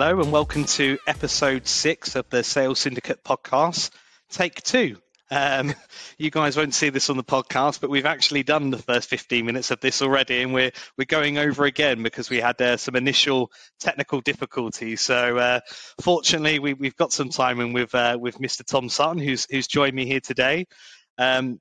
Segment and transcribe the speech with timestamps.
[0.00, 3.90] Hello, and welcome to episode six of the Sales Syndicate podcast,
[4.30, 4.98] take two.
[5.28, 5.74] Um,
[6.18, 9.44] you guys won't see this on the podcast, but we've actually done the first 15
[9.44, 12.94] minutes of this already, and we're we're going over again because we had uh, some
[12.94, 13.50] initial
[13.80, 15.00] technical difficulties.
[15.00, 15.60] So, uh,
[16.00, 18.64] fortunately, we, have got some time in with uh, with Mr.
[18.64, 20.68] Tom Sutton, who's who's joined me here today.
[21.18, 21.58] Um,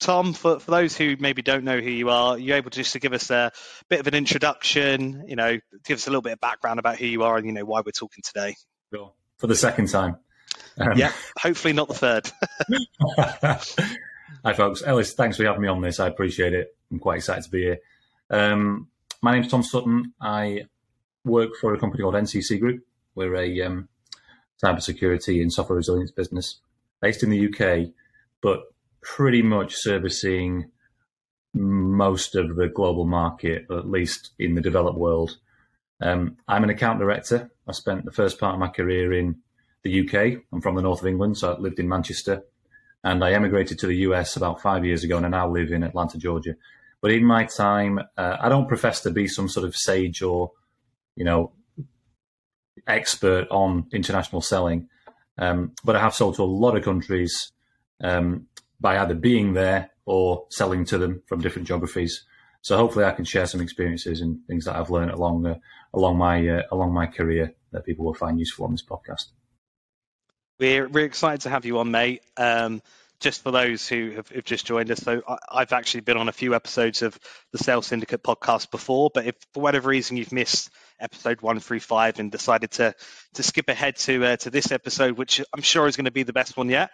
[0.00, 2.78] Tom, for, for those who maybe don't know who you are, are you able to
[2.78, 3.52] just to give us a
[3.88, 7.06] bit of an introduction, you know, give us a little bit of background about who
[7.06, 8.56] you are and, you know, why we're talking today?
[8.92, 9.12] Sure.
[9.36, 10.16] For the second time.
[10.78, 12.30] Um, yeah, hopefully not the third.
[14.44, 14.82] Hi, folks.
[14.84, 16.00] Ellis, thanks for having me on this.
[16.00, 16.74] I appreciate it.
[16.90, 17.78] I'm quite excited to be here.
[18.30, 18.88] Um,
[19.20, 20.14] my name's Tom Sutton.
[20.20, 20.62] I
[21.24, 22.82] work for a company called NCC Group.
[23.14, 23.88] We're a um,
[24.62, 26.60] cybersecurity and software resilience business
[27.02, 27.92] based in the UK,
[28.40, 28.62] but
[29.02, 30.70] pretty much servicing
[31.52, 35.36] most of the global market, at least in the developed world.
[36.00, 37.50] Um, I'm an account director.
[37.66, 39.36] I spent the first part of my career in
[39.82, 40.42] the UK.
[40.52, 42.44] I'm from the north of England, so I lived in Manchester.
[43.02, 45.82] And I emigrated to the US about five years ago, and I now live in
[45.82, 46.54] Atlanta, Georgia.
[47.00, 50.52] But in my time, uh, I don't profess to be some sort of sage or,
[51.16, 51.52] you know,
[52.86, 54.88] expert on international selling.
[55.38, 57.52] Um, but I have sold to a lot of countries
[58.02, 58.46] um,
[58.80, 62.24] by either being there or selling to them from different geographies.
[62.62, 65.60] So hopefully, I can share some experiences and things that I've learned along
[65.94, 69.26] along my uh, along my career that people will find useful on this podcast.
[70.58, 72.22] We're we're excited to have you on, mate.
[72.36, 72.82] Um,
[73.20, 76.28] just for those who have, have just joined us, so I, have actually been on
[76.28, 77.18] a few episodes of
[77.52, 81.80] the Sales Syndicate podcast before, but if for whatever reason you've missed episode one through
[81.80, 82.94] five and decided to
[83.34, 86.22] to skip ahead to uh, to this episode, which I'm sure is going to be
[86.22, 86.90] the best one yet,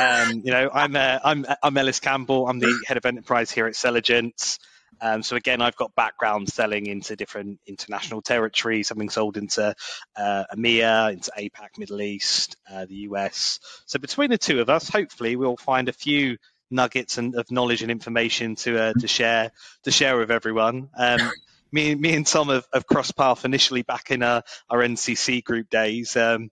[0.00, 2.48] um, you know, I'm uh, I'm I'm Ellis Campbell.
[2.48, 4.58] I'm the head of enterprise here at Selligence.
[5.00, 9.74] Um, so again, I've got background selling into different international territories, having sold into
[10.16, 13.60] uh, EMEA, into APAC, Middle East, uh, the US.
[13.86, 16.38] So between the two of us, hopefully we'll find a few
[16.70, 19.50] nuggets and, of knowledge and information to uh, to share
[19.84, 20.88] to share with everyone.
[20.96, 21.30] Um,
[21.72, 25.68] me, me and Tom have, have, crossed paths initially back in our, our NCC group
[25.68, 26.16] days.
[26.16, 26.50] Um,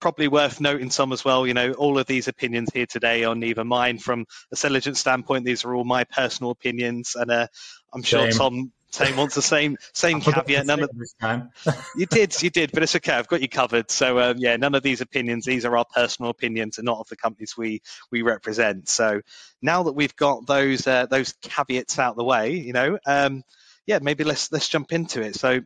[0.00, 3.34] probably worth noting, some as well, you know, all of these opinions here today are
[3.34, 5.44] neither mine from a Selligence standpoint.
[5.44, 7.14] These are all my personal opinions.
[7.14, 7.46] And uh,
[7.92, 8.38] I'm sure Same.
[8.38, 10.66] Tom Tom wants the same same caveat.
[10.66, 11.50] None of this time.
[11.96, 13.12] you did, you did, but it's okay.
[13.12, 13.90] I've got you covered.
[13.90, 15.44] So um, yeah, none of these opinions.
[15.44, 18.88] These are our personal opinions, and not of the companies we we represent.
[18.88, 19.20] So
[19.60, 23.42] now that we've got those uh, those caveats out the way, you know, um,
[23.86, 25.36] yeah, maybe let's let's jump into it.
[25.36, 25.60] So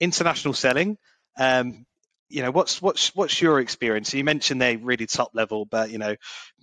[0.00, 0.98] international selling.
[1.38, 1.86] Um,
[2.32, 4.14] you know, what's what's what's your experience?
[4.14, 6.16] You mentioned they're really top level, but you know,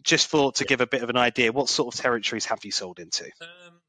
[0.03, 2.71] just for to give a bit of an idea, what sort of territories have you
[2.71, 3.25] sold into?
[3.41, 3.79] Um,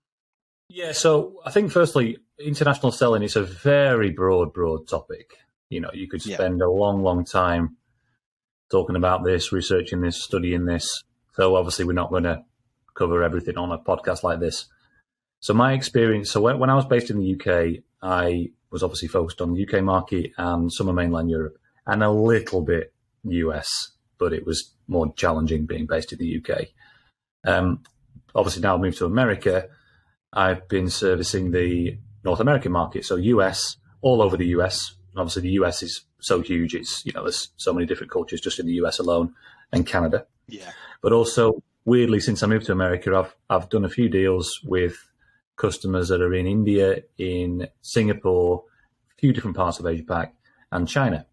[0.69, 5.33] yeah, so I think firstly, international selling is a very broad, broad topic.
[5.71, 6.67] You know, you could spend yeah.
[6.67, 7.77] a long, long time
[8.71, 11.03] talking about this, researching this, studying this.
[11.35, 12.45] So obviously, we're not going to
[12.95, 14.67] cover everything on a podcast like this.
[15.41, 19.09] So my experience, so when, when I was based in the UK, I was obviously
[19.09, 22.93] focused on the UK market and some of mainland Europe and a little bit
[23.25, 26.69] US, but it was more challenging being based in the UK.
[27.47, 27.83] Um,
[28.35, 29.69] obviously now I've moved to America.
[30.33, 34.95] I've been servicing the North American market, so US, all over the US.
[35.17, 38.59] Obviously, the US is so huge; it's you know there's so many different cultures just
[38.59, 39.35] in the US alone,
[39.73, 40.27] and Canada.
[40.47, 40.71] Yeah.
[41.03, 44.97] But also, weirdly, since I moved to America, I've I've done a few deals with
[45.57, 48.65] customers that are in India, in Singapore,
[49.11, 50.35] a few different parts of Asia Pac,
[50.71, 51.27] and China.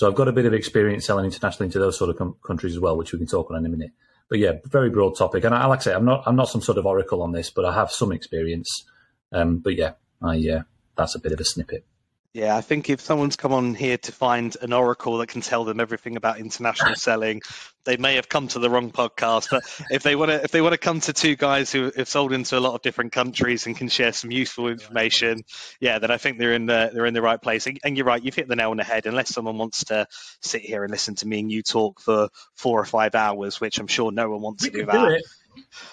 [0.00, 2.74] So I've got a bit of experience selling internationally into those sort of com- countries
[2.74, 3.90] as well, which we can talk on in a minute.
[4.30, 5.44] But yeah, very broad topic.
[5.44, 7.50] And I, like I say, I'm not I'm not some sort of oracle on this,
[7.50, 8.86] but I have some experience.
[9.30, 10.62] Um, but yeah, I uh,
[10.96, 11.84] that's a bit of a snippet.
[12.32, 15.64] Yeah, I think if someone's come on here to find an oracle that can tell
[15.64, 17.42] them everything about international selling,
[17.84, 19.50] they may have come to the wrong podcast.
[19.50, 22.08] But if they want to, if they want to come to two guys who have
[22.08, 25.42] sold into a lot of different countries and can share some useful information,
[25.80, 27.66] yeah, then I think they're in the they're in the right place.
[27.66, 29.06] And, you're right, you've hit the nail on the head.
[29.06, 30.06] Unless someone wants to
[30.40, 33.80] sit here and listen to me and you talk for four or five hours, which
[33.80, 35.08] I'm sure no one wants we to do that.
[35.08, 35.20] Do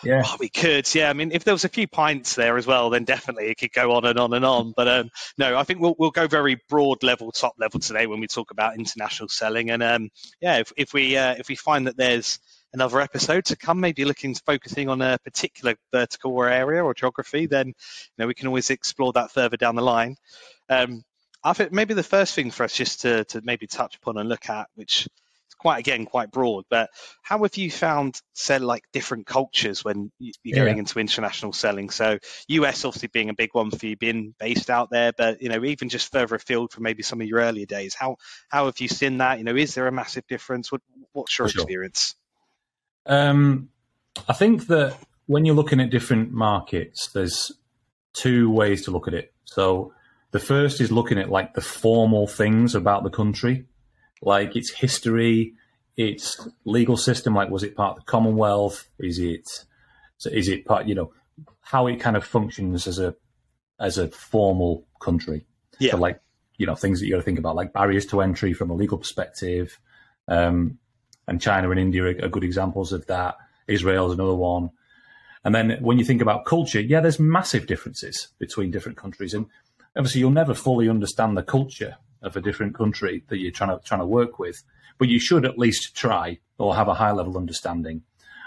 [0.03, 0.93] yeah, oh, we could.
[0.93, 3.57] Yeah, I mean, if there was a few pints there as well, then definitely it
[3.57, 4.73] could go on and on and on.
[4.75, 8.19] But um, no, I think we'll we'll go very broad level, top level today when
[8.19, 9.71] we talk about international selling.
[9.71, 10.09] And um,
[10.41, 12.39] yeah, if, if we uh, if we find that there's
[12.73, 17.47] another episode to come, maybe looking focusing on a particular vertical or area or geography,
[17.47, 17.73] then you
[18.17, 20.15] know we can always explore that further down the line.
[20.69, 21.03] Um,
[21.43, 24.29] I think maybe the first thing for us just to to maybe touch upon and
[24.29, 25.07] look at, which
[25.57, 26.65] quite again quite broad.
[26.69, 26.89] But
[27.21, 30.63] how have you found sell like different cultures when you're yeah.
[30.63, 31.89] going into international selling?
[31.89, 32.19] So
[32.49, 35.63] US obviously being a big one for you, being based out there, but you know
[35.63, 37.95] even just further afield from maybe some of your earlier days.
[37.95, 38.17] How
[38.49, 39.37] how have you seen that?
[39.37, 40.71] You know, is there a massive difference?
[40.71, 40.81] What,
[41.13, 42.15] what's your experience?
[43.05, 43.69] Um,
[44.27, 47.51] I think that when you're looking at different markets, there's
[48.13, 49.33] two ways to look at it.
[49.45, 49.93] So
[50.31, 53.65] the first is looking at like the formal things about the country,
[54.21, 55.53] like its history,
[55.95, 57.33] its legal system.
[57.33, 58.87] Like, was it part of the Commonwealth?
[58.99, 59.47] Is it
[60.25, 60.87] is it part?
[60.87, 61.13] You know,
[61.61, 63.15] how it kind of functions as a
[63.79, 65.45] as a formal country.
[65.79, 65.91] Yeah.
[65.91, 66.21] So like
[66.57, 68.75] you know things that you got to think about, like barriers to entry from a
[68.75, 69.79] legal perspective.
[70.27, 70.79] Um,
[71.27, 73.35] and China and India are, are good examples of that.
[73.67, 74.69] Israel is another one.
[75.43, 79.45] And then when you think about culture, yeah, there's massive differences between different countries, and
[79.95, 83.83] obviously you'll never fully understand the culture of a different country that you're trying to
[83.83, 84.63] trying to work with,
[84.97, 88.03] but you should at least try or have a high level understanding,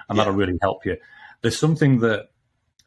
[0.08, 0.24] and yeah.
[0.24, 0.96] that'll really help you.
[1.42, 2.30] There's something that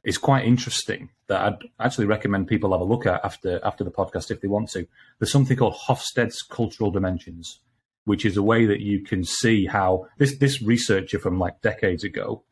[0.03, 3.91] is quite interesting that I'd actually recommend people have a look at after after the
[3.91, 4.87] podcast if they want to.
[5.19, 7.59] There's something called Hofstede's cultural dimensions,
[8.05, 12.03] which is a way that you can see how this this researcher from like decades
[12.03, 12.43] ago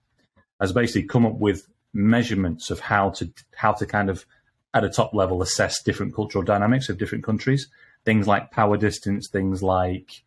[0.59, 4.25] has basically come up with measurements of how to how to kind of
[4.73, 7.67] at a top level assess different cultural dynamics of different countries.
[8.05, 10.23] Things like power distance, things like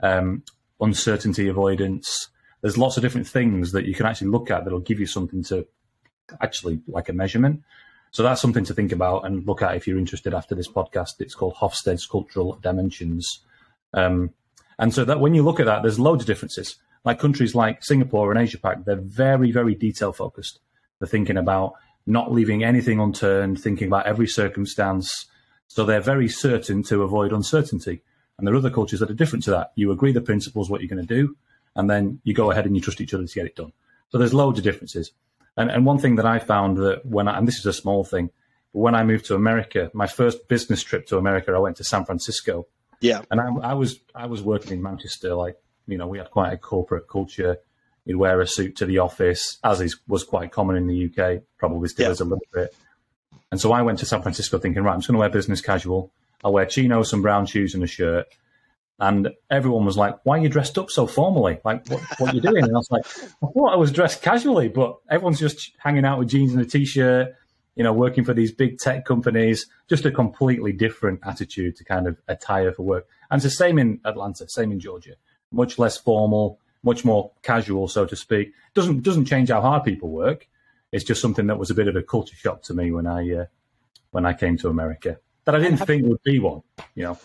[0.00, 0.42] um,
[0.80, 2.28] uncertainty avoidance.
[2.60, 5.42] There's lots of different things that you can actually look at that'll give you something
[5.44, 5.66] to
[6.40, 7.62] actually like a measurement.
[8.10, 11.20] So that's something to think about and look at if you're interested after this podcast.
[11.20, 13.40] It's called Hofstede's Cultural Dimensions.
[13.92, 14.30] Um,
[14.78, 16.76] and so that when you look at that, there's loads of differences.
[17.04, 20.60] Like countries like Singapore and Asia Pac, they're very, very detail focused.
[20.98, 21.74] They're thinking about
[22.06, 25.26] not leaving anything unturned, thinking about every circumstance.
[25.68, 28.02] So they're very certain to avoid uncertainty.
[28.36, 29.72] And there are other cultures that are different to that.
[29.74, 31.36] You agree the principles, what you're going to do,
[31.76, 33.72] and then you go ahead and you trust each other to get it done.
[34.10, 35.12] So there's loads of differences.
[35.56, 38.04] And, and one thing that I found that when I, and this is a small
[38.04, 38.30] thing,
[38.72, 41.84] but when I moved to America, my first business trip to America, I went to
[41.84, 42.66] San Francisco
[43.00, 43.22] yeah.
[43.30, 45.56] And I, I, was I was working in Manchester, like
[45.86, 47.58] you know, we had quite a corporate culture.
[48.04, 51.42] You'd wear a suit to the office, as is was quite common in the UK,
[51.58, 52.12] probably still yeah.
[52.12, 52.74] is a little bit.
[53.50, 55.60] And so I went to San Francisco thinking, right, I'm just going to wear business
[55.60, 56.12] casual.
[56.44, 58.26] I'll wear chinos, some brown shoes, and a shirt.
[59.00, 61.60] And everyone was like, "Why are you dressed up so formally?
[61.64, 64.22] Like, what, what are you doing?" And I was like, "I thought I was dressed
[64.22, 67.34] casually, but everyone's just hanging out with jeans and a t-shirt,
[67.76, 72.08] you know, working for these big tech companies, just a completely different attitude to kind
[72.08, 73.06] of attire for work.
[73.30, 75.14] And it's the same in Atlanta, same in Georgia.
[75.52, 78.52] Much less formal, much more casual, so to speak.
[78.74, 80.48] Doesn't doesn't change how hard people work.
[80.92, 83.34] It's just something that was a bit of a culture shock to me when I
[83.34, 83.44] uh,
[84.10, 86.62] when I came to America that I didn't think would be one.
[86.94, 87.18] You know.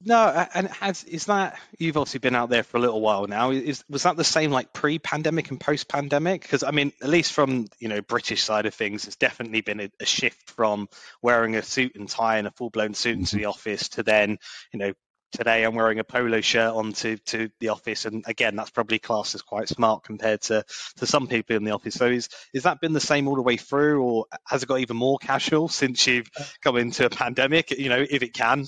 [0.00, 3.50] No, and has is that you've obviously been out there for a little while now?
[3.50, 6.42] Is was that the same like pre-pandemic and post-pandemic?
[6.42, 9.80] Because I mean, at least from you know British side of things, it's definitely been
[9.80, 10.88] a, a shift from
[11.20, 13.38] wearing a suit and tie and a full-blown suit into mm-hmm.
[13.38, 14.38] the office to then
[14.72, 14.92] you know
[15.32, 19.34] today I'm wearing a polo shirt onto to the office, and again, that's probably classed
[19.34, 20.64] as quite smart compared to
[20.96, 21.94] to some people in the office.
[21.94, 24.80] So is is that been the same all the way through, or has it got
[24.80, 26.30] even more casual since you've
[26.62, 27.70] come into a pandemic?
[27.70, 28.66] You know, if it can.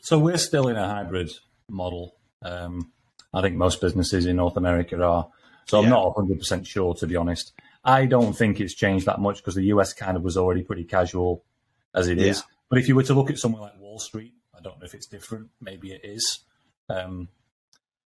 [0.00, 1.30] So we're still in a hybrid
[1.68, 2.16] model.
[2.42, 2.92] Um,
[3.32, 5.28] I think most businesses in North America are.
[5.66, 5.90] So I'm yeah.
[5.90, 7.52] not 100% sure, to be honest.
[7.84, 10.84] I don't think it's changed that much because the US kind of was already pretty
[10.84, 11.44] casual
[11.94, 12.28] as it yeah.
[12.28, 12.42] is.
[12.68, 15.06] But if you were to look at somewhere like Wall Street, don't know if it's
[15.06, 15.50] different.
[15.60, 16.40] Maybe it is.
[16.88, 17.28] Um,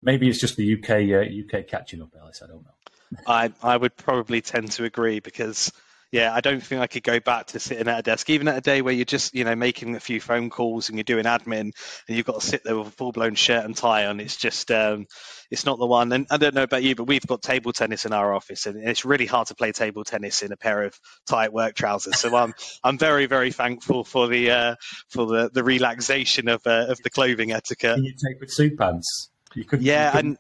[0.02, 2.42] maybe it's just the UK uh, UK catching up, Ellis.
[2.44, 3.22] I don't know.
[3.26, 5.72] I I would probably tend to agree because
[6.12, 8.58] yeah, I don't think I could go back to sitting at a desk, even at
[8.58, 11.26] a day where you're just, you know, making a few phone calls and you're doing
[11.26, 11.74] admin and
[12.08, 14.22] you've got to sit there with a full blown shirt and tie on.
[14.22, 15.08] It's just, um,
[15.52, 16.14] it's not the one.
[16.14, 18.88] And I don't know about you, but we've got table tennis in our office and
[18.88, 20.98] it's really hard to play table tennis in a pair of
[21.28, 22.18] tight work trousers.
[22.18, 24.76] So I'm, I'm very, very thankful for the, uh,
[25.10, 27.96] for the, the relaxation of, uh, of the clothing etiquette.
[27.96, 29.30] Can you take with suit pants?
[29.56, 30.38] You could, yeah, you and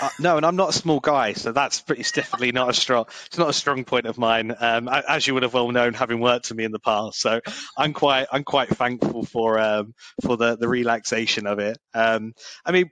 [0.00, 3.06] uh, no, and I'm not a small guy, so that's pretty definitely not a strong.
[3.26, 6.20] It's not a strong point of mine, um, as you would have well known, having
[6.20, 7.20] worked for me in the past.
[7.20, 7.40] So
[7.76, 11.78] I'm quite, I'm quite thankful for um, for the the relaxation of it.
[11.94, 12.90] Um, I mean,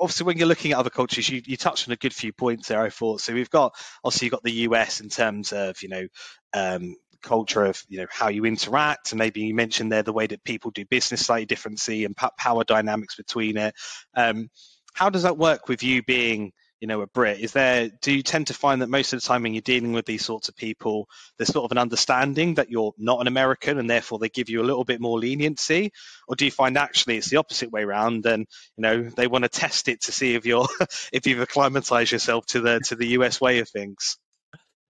[0.00, 2.68] obviously when you're looking at other cultures, you, you touched on a good few points
[2.68, 2.82] there.
[2.82, 3.34] I thought so.
[3.34, 3.74] We've got
[4.04, 6.06] obviously you've got the US in terms of you know
[6.54, 10.26] um, culture of you know how you interact, and maybe you mentioned there the way
[10.26, 13.74] that people do business slightly differently and power dynamics between it.
[14.14, 14.50] Um,
[14.98, 18.22] how does that work with you being you know, a Brit, is there, do you
[18.22, 20.56] tend to find that most of the time when you're dealing with these sorts of
[20.56, 24.48] people, there's sort of an understanding that you're not an American and therefore they give
[24.48, 25.92] you a little bit more leniency?
[26.28, 29.42] Or do you find actually it's the opposite way around and, you know, they want
[29.42, 30.68] to test it to see if you're,
[31.12, 34.16] if you've acclimatized yourself to the, to the US way of things?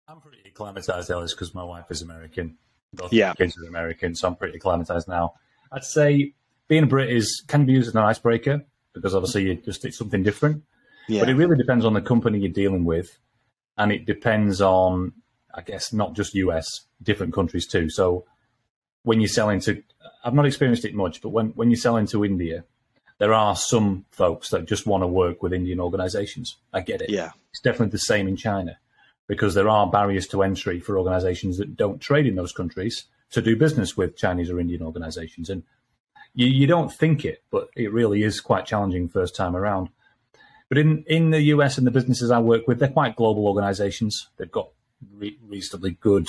[0.06, 2.58] I'm pretty acclimatized, Ellis, because my wife is American.
[2.92, 3.32] Both yeah.
[3.32, 5.34] kids are American, so I'm pretty acclimatized now.
[5.72, 6.34] I'd say
[6.66, 8.66] being a Brit is can be used as an icebreaker
[8.98, 10.62] because obviously you just it's something different.
[11.08, 11.20] Yeah.
[11.20, 13.18] But it really depends on the company you're dealing with,
[13.76, 15.12] and it depends on,
[15.54, 16.66] I guess, not just US,
[17.02, 17.88] different countries too.
[17.88, 18.24] So
[19.02, 19.82] when you sell into,
[20.22, 22.64] I've not experienced it much, but when when you sell into India,
[23.18, 26.56] there are some folks that just want to work with Indian organizations.
[26.72, 27.10] I get it.
[27.10, 28.78] Yeah, it's definitely the same in China
[29.26, 33.42] because there are barriers to entry for organizations that don't trade in those countries to
[33.42, 35.50] do business with Chinese or Indian organizations.
[35.50, 35.62] And
[36.38, 39.88] you, you don't think it, but it really is quite challenging first time around.
[40.68, 44.28] But in, in the US and the businesses I work with, they're quite global organizations.
[44.36, 44.68] They've got
[45.16, 46.28] re- reasonably good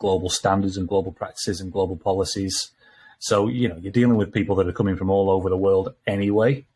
[0.00, 2.72] global standards and global practices and global policies.
[3.20, 5.94] So, you know, you're dealing with people that are coming from all over the world
[6.04, 6.66] anyway.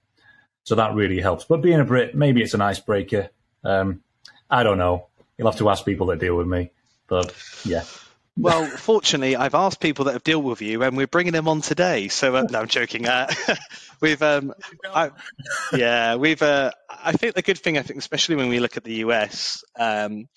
[0.63, 1.45] So that really helps.
[1.45, 3.31] But being a Brit, maybe it's an icebreaker.
[3.65, 4.05] Um,
[4.49, 5.09] I don't know.
[5.37, 6.71] You'll have to ask people that deal with me.
[7.09, 7.83] But yeah.
[8.41, 11.61] Well, fortunately, I've asked people that have dealt with you, and we're bringing them on
[11.61, 12.09] today.
[12.09, 13.07] So, uh, no, I'm joking.
[13.07, 13.29] Uh,
[14.01, 14.55] we've, um,
[14.85, 15.11] I,
[15.73, 16.41] yeah, we've.
[16.41, 19.65] Uh, I think the good thing, I think, especially when we look at the US,
[19.79, 20.29] um,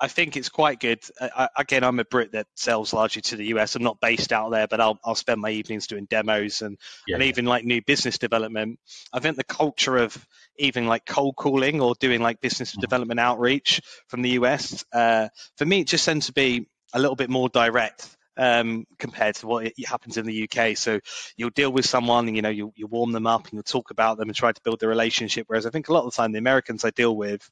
[0.00, 1.00] I think it's quite good.
[1.20, 3.74] I, again, I'm a Brit that sells largely to the US.
[3.74, 7.16] I'm not based out there, but I'll, I'll spend my evenings doing demos and, yeah.
[7.16, 8.78] and even like new business development.
[9.12, 10.16] I think the culture of
[10.56, 12.80] even like cold calling or doing like business mm-hmm.
[12.80, 17.16] development outreach from the US, uh, for me, it just tends to be a little
[17.16, 20.76] bit more direct um, compared to what happens in the UK.
[20.76, 21.00] So
[21.36, 23.90] you'll deal with someone, and you know, you you warm them up and you'll talk
[23.90, 25.46] about them and try to build the relationship.
[25.48, 27.48] Whereas I think a lot of the time the Americans I deal with,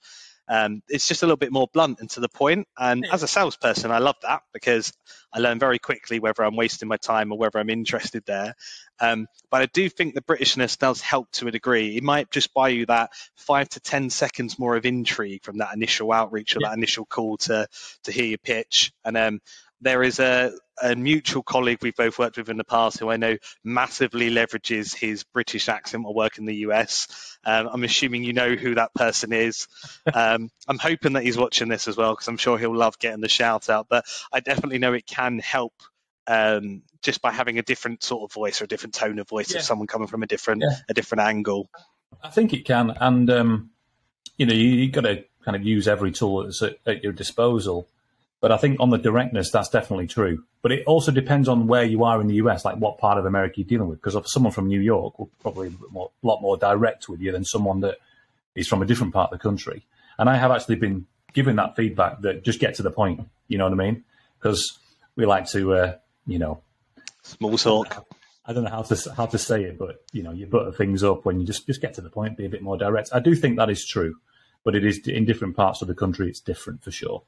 [0.49, 2.69] um, it's just a little bit more blunt and to the point.
[2.79, 4.93] And as a salesperson, I love that because
[5.33, 8.55] I learn very quickly whether I'm wasting my time or whether I'm interested there.
[9.01, 11.97] Um, but I do think the Britishness does help to a degree.
[11.97, 15.75] It might just buy you that five to ten seconds more of intrigue from that
[15.75, 16.69] initial outreach or yeah.
[16.69, 17.67] that initial call to
[18.05, 18.93] to hear your pitch.
[19.05, 19.41] And um,
[19.81, 20.53] there is a,
[20.83, 24.95] a mutual colleague we've both worked with in the past who I know massively leverages
[24.95, 27.39] his British accent while working in the US.
[27.45, 29.69] Um, I'm assuming you know who that person is.
[30.13, 33.21] Um, I'm hoping that he's watching this as well because I'm sure he'll love getting
[33.21, 33.87] the shout out.
[33.89, 35.75] But I definitely know it can help
[36.27, 39.53] um, just by having a different sort of voice or a different tone of voice
[39.53, 39.59] yeah.
[39.59, 40.77] of someone coming from a different yeah.
[40.89, 41.69] a different angle.
[42.23, 43.71] I think it can, and um,
[44.37, 47.13] you know, you, you got to kind of use every tool that's at, at your
[47.13, 47.89] disposal.
[48.41, 50.45] But I think on the directness, that's definitely true.
[50.63, 53.25] But it also depends on where you are in the US, like what part of
[53.25, 54.01] America you're dealing with.
[54.03, 57.45] Because someone from New York will probably be a lot more direct with you than
[57.45, 57.97] someone that
[58.55, 59.87] is from a different part of the country.
[60.19, 63.27] And I have actually been given that feedback that just get to the point.
[63.49, 64.05] You know what I mean?
[64.39, 64.79] Because
[65.15, 66.61] we like to, uh, you know,
[67.23, 68.07] small talk.
[68.47, 71.03] I don't know how to how to say it, but you know, you butter things
[71.03, 73.11] up when you just just get to the point, be a bit more direct.
[73.13, 74.17] I do think that is true,
[74.63, 76.29] but it is in different parts of the country.
[76.29, 77.23] It's different for sure.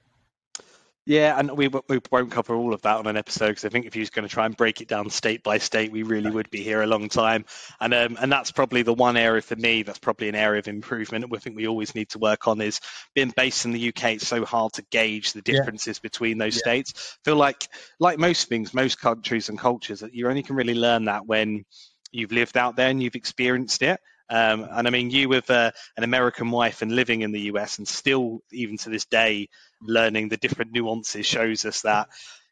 [1.08, 3.86] Yeah, and we, we won't cover all of that on an episode because I think
[3.86, 6.30] if you was going to try and break it down state by state, we really
[6.30, 7.46] would be here a long time.
[7.80, 10.68] And um, and that's probably the one area for me that's probably an area of
[10.68, 11.24] improvement.
[11.34, 12.82] I think we always need to work on is
[13.14, 14.16] being based in the UK.
[14.16, 16.02] It's so hard to gauge the differences yeah.
[16.02, 16.60] between those yeah.
[16.60, 17.16] states.
[17.24, 17.66] I feel like
[17.98, 21.64] like most things, most countries and cultures, that you only can really learn that when
[22.12, 23.98] you've lived out there and you've experienced it.
[24.30, 27.78] Um, and I mean, you with uh, an American wife and living in the US
[27.78, 29.48] and still, even to this day,
[29.80, 32.08] learning the different nuances shows us that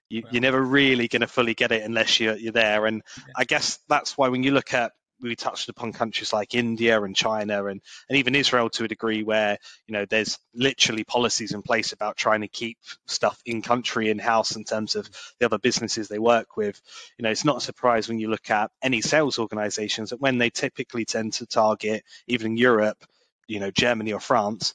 [0.09, 2.87] you, are never really going to fully get it unless you're, you're there.
[2.87, 3.02] And
[3.37, 7.16] I guess that's why when you look at we touched upon countries like India and
[7.16, 11.62] China and, and even Israel to a degree where, you know, there's literally policies in
[11.62, 15.59] place about trying to keep stuff in country, in house in terms of the other
[15.59, 16.80] businesses they work with.
[17.18, 20.38] You know, it's not a surprise when you look at any sales organizations that when
[20.38, 23.02] they typically tend to target, even in Europe,
[23.47, 24.75] you know, Germany or France,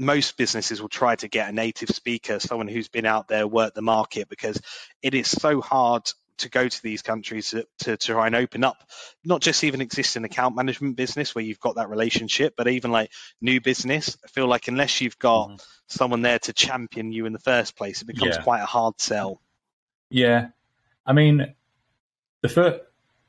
[0.00, 3.74] most businesses will try to get a native speaker, someone who's been out there, worked
[3.74, 4.60] the market, because
[5.02, 8.82] it is so hard to go to these countries to, to, try and open up
[9.26, 13.10] not just even existing account management business where you've got that relationship, but even like
[13.42, 14.16] new business.
[14.24, 15.56] I feel like unless you've got mm-hmm.
[15.88, 18.42] someone there to champion you in the first place, it becomes yeah.
[18.42, 19.42] quite a hard sell.
[20.08, 20.48] Yeah,
[21.04, 21.54] I mean,
[22.40, 22.80] the first,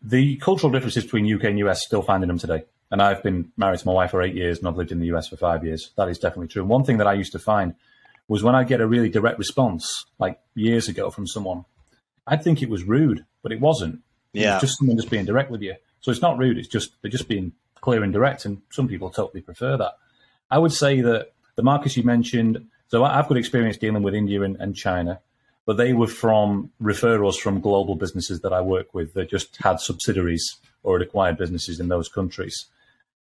[0.02, 2.64] the cultural differences between UK and US still finding them today.
[2.92, 5.08] And I've been married to my wife for eight years and I've lived in the
[5.08, 5.92] US for five years.
[5.98, 6.62] That is definitely true.
[6.62, 7.74] And one thing that I used to find
[8.28, 11.66] was when I get a really direct response, like years ago from someone,
[12.28, 14.02] I'd think it was rude, but it wasn't.
[14.34, 14.52] Yeah.
[14.52, 15.76] It was just someone just being direct with you.
[16.02, 16.58] So it's not rude.
[16.58, 19.94] It's just they're just being clear and direct, and some people totally prefer that.
[20.50, 22.68] I would say that the markets you mentioned.
[22.88, 25.22] So I've got experience dealing with India and, and China,
[25.66, 29.80] but they were from referrals from global businesses that I work with that just had
[29.80, 32.66] subsidiaries or had acquired businesses in those countries.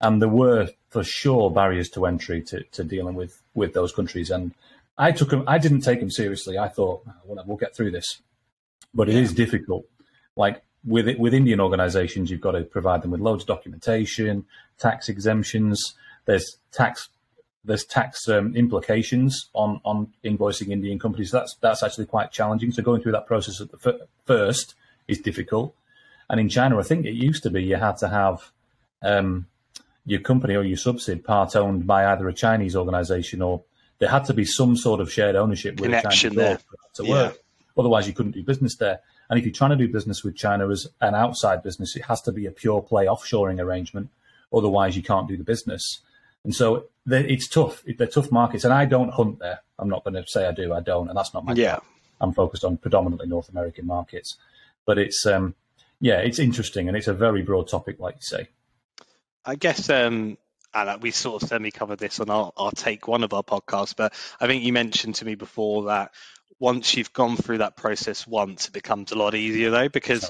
[0.01, 4.29] And there were for sure barriers to entry to, to dealing with, with those countries.
[4.29, 4.53] And
[4.97, 6.57] I took them, I didn't take them seriously.
[6.57, 8.21] I thought, oh, well, we'll get through this.
[8.93, 9.21] But it yeah.
[9.21, 9.85] is difficult.
[10.35, 14.45] Like with it, with Indian organizations, you've got to provide them with loads of documentation,
[14.77, 15.93] tax exemptions.
[16.25, 17.09] There's tax
[17.63, 21.31] there's tax um, implications on on invoicing Indian companies.
[21.31, 22.71] That's that's actually quite challenging.
[22.71, 24.75] So going through that process at the f- first
[25.07, 25.75] is difficult.
[26.29, 28.51] And in China, I think it used to be you had to have
[29.01, 29.47] um,
[30.05, 33.63] your company or your subsid part owned by either a Chinese organization or
[33.99, 36.59] there had to be some sort of shared ownership with Connection there.
[36.95, 37.11] to yeah.
[37.11, 37.37] work.
[37.77, 38.99] Otherwise, you couldn't do business there.
[39.29, 42.21] And if you're trying to do business with China as an outside business, it has
[42.23, 44.09] to be a pure play offshoring arrangement.
[44.51, 46.01] Otherwise, you can't do the business.
[46.43, 47.83] And so it's tough.
[47.85, 48.65] They're tough markets.
[48.65, 49.59] And I don't hunt there.
[49.79, 50.73] I'm not going to say I do.
[50.73, 51.07] I don't.
[51.07, 51.75] And that's not my yeah.
[51.75, 51.83] Job.
[52.19, 54.35] I'm focused on predominantly North American markets.
[54.85, 55.55] But it's, um,
[55.99, 56.87] yeah, it's interesting.
[56.87, 58.47] And it's a very broad topic, like you say.
[59.45, 60.37] I guess um,
[60.73, 63.95] and we sort of semi covered this on our, our take one of our podcasts,
[63.95, 66.11] but I think you mentioned to me before that
[66.59, 70.29] once you've gone through that process once, it becomes a lot easier though, because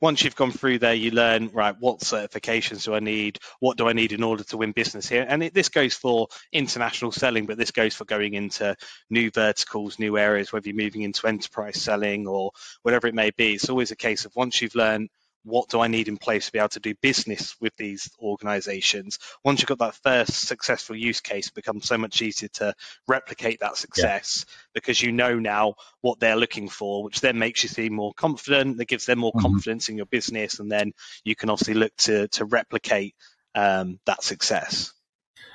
[0.00, 3.40] once you've gone through there, you learn, right, what certifications do I need?
[3.58, 5.26] What do I need in order to win business here?
[5.28, 8.76] And it, this goes for international selling, but this goes for going into
[9.10, 12.52] new verticals, new areas, whether you're moving into enterprise selling or
[12.82, 13.54] whatever it may be.
[13.54, 15.08] It's always a case of once you've learned
[15.44, 19.18] what do I need in place to be able to do business with these organizations?
[19.44, 22.74] Once you've got that first successful use case, it becomes so much easier to
[23.08, 24.54] replicate that success yeah.
[24.74, 28.78] because you know now what they're looking for, which then makes you seem more confident,
[28.78, 29.46] that gives them more mm-hmm.
[29.46, 30.92] confidence in your business, and then
[31.24, 33.14] you can obviously look to to replicate
[33.54, 34.92] um, that success.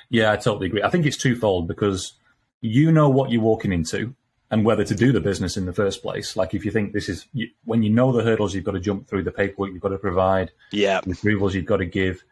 [0.10, 0.84] Yeah, I totally agree.
[0.84, 2.14] I think it's twofold because
[2.62, 4.16] you know what you're walking into
[4.50, 6.36] and whether to do the business in the first place.
[6.36, 7.26] Like if you think this is
[7.66, 9.98] when you know the hurdles you've got to jump through, the paperwork you've got to
[9.98, 12.24] provide, yeah, the approvals you've got to give.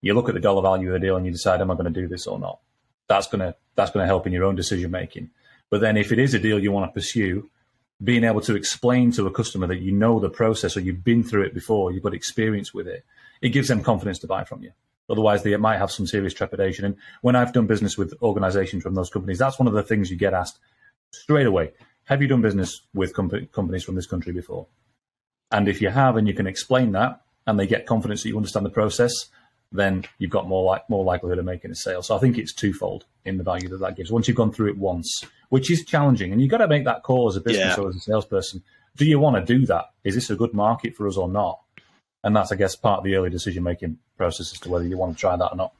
[0.00, 1.92] You look at the dollar value of the deal and you decide, am I going
[1.92, 2.60] to do this or not?
[3.08, 5.30] That's gonna that's gonna help in your own decision making.
[5.70, 7.50] But then if it is a deal you want to pursue,
[8.02, 11.22] being able to explain to a customer that you know the process or you've been
[11.24, 13.04] through it before, you've got experience with it,
[13.42, 14.72] it gives them confidence to buy from you.
[15.10, 16.84] Otherwise, they might have some serious trepidation.
[16.84, 20.10] And when I've done business with organizations from those companies, that's one of the things
[20.10, 20.58] you get asked
[21.12, 21.72] straight away,
[22.04, 24.66] have you done business with comp- companies from this country before?
[25.50, 28.36] And if you have, and you can explain that, and they get confidence that you
[28.36, 29.12] understand the process,
[29.72, 32.02] then you've got more like more likelihood of making a sale.
[32.02, 34.10] So I think it's twofold in the value that that gives.
[34.10, 37.02] Once you've gone through it once, which is challenging, and you've got to make that
[37.02, 37.82] call as a business yeah.
[37.82, 38.62] or as a salesperson.
[38.96, 39.86] Do you want to do that?
[40.04, 41.60] Is this a good market for us or not?
[42.24, 44.98] And that's, I guess, part of the early decision making process as to whether you
[44.98, 45.72] want to try that or not.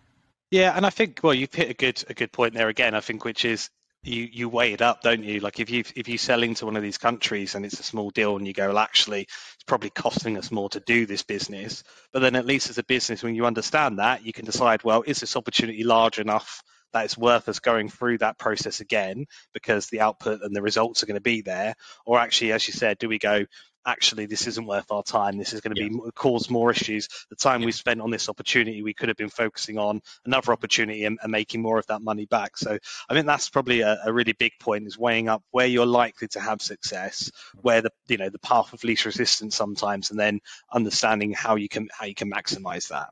[0.51, 2.95] Yeah, and I think well, you've hit a good a good point there again.
[2.95, 3.71] I think which is
[4.03, 5.41] you you weigh it up, don't you?
[5.41, 8.11] Like if you if you sell into one of these countries and it's a small
[8.11, 11.83] deal, and you go, well, actually, it's probably costing us more to do this business.
[12.13, 15.03] But then at least as a business, when you understand that, you can decide, well,
[15.07, 19.89] is this opportunity large enough that it's worth us going through that process again because
[19.89, 21.75] the output and the results are going to be there,
[22.07, 23.45] or actually, as you said, do we go?
[23.89, 25.39] Actually this isn't worth our time.
[25.39, 25.89] This is going to yeah.
[25.89, 27.09] be cause more issues.
[27.31, 27.67] The time yeah.
[27.67, 31.33] we spent on this opportunity we could have been focusing on another opportunity and, and
[31.33, 32.57] making more of that money back.
[32.57, 35.87] So i think that's probably a, a, really big point is weighing up where you're
[35.87, 37.31] likely to have success
[37.63, 40.41] where the you know the path of least resistance sometimes and then
[40.73, 43.11] understanding how you can how you can maximize that.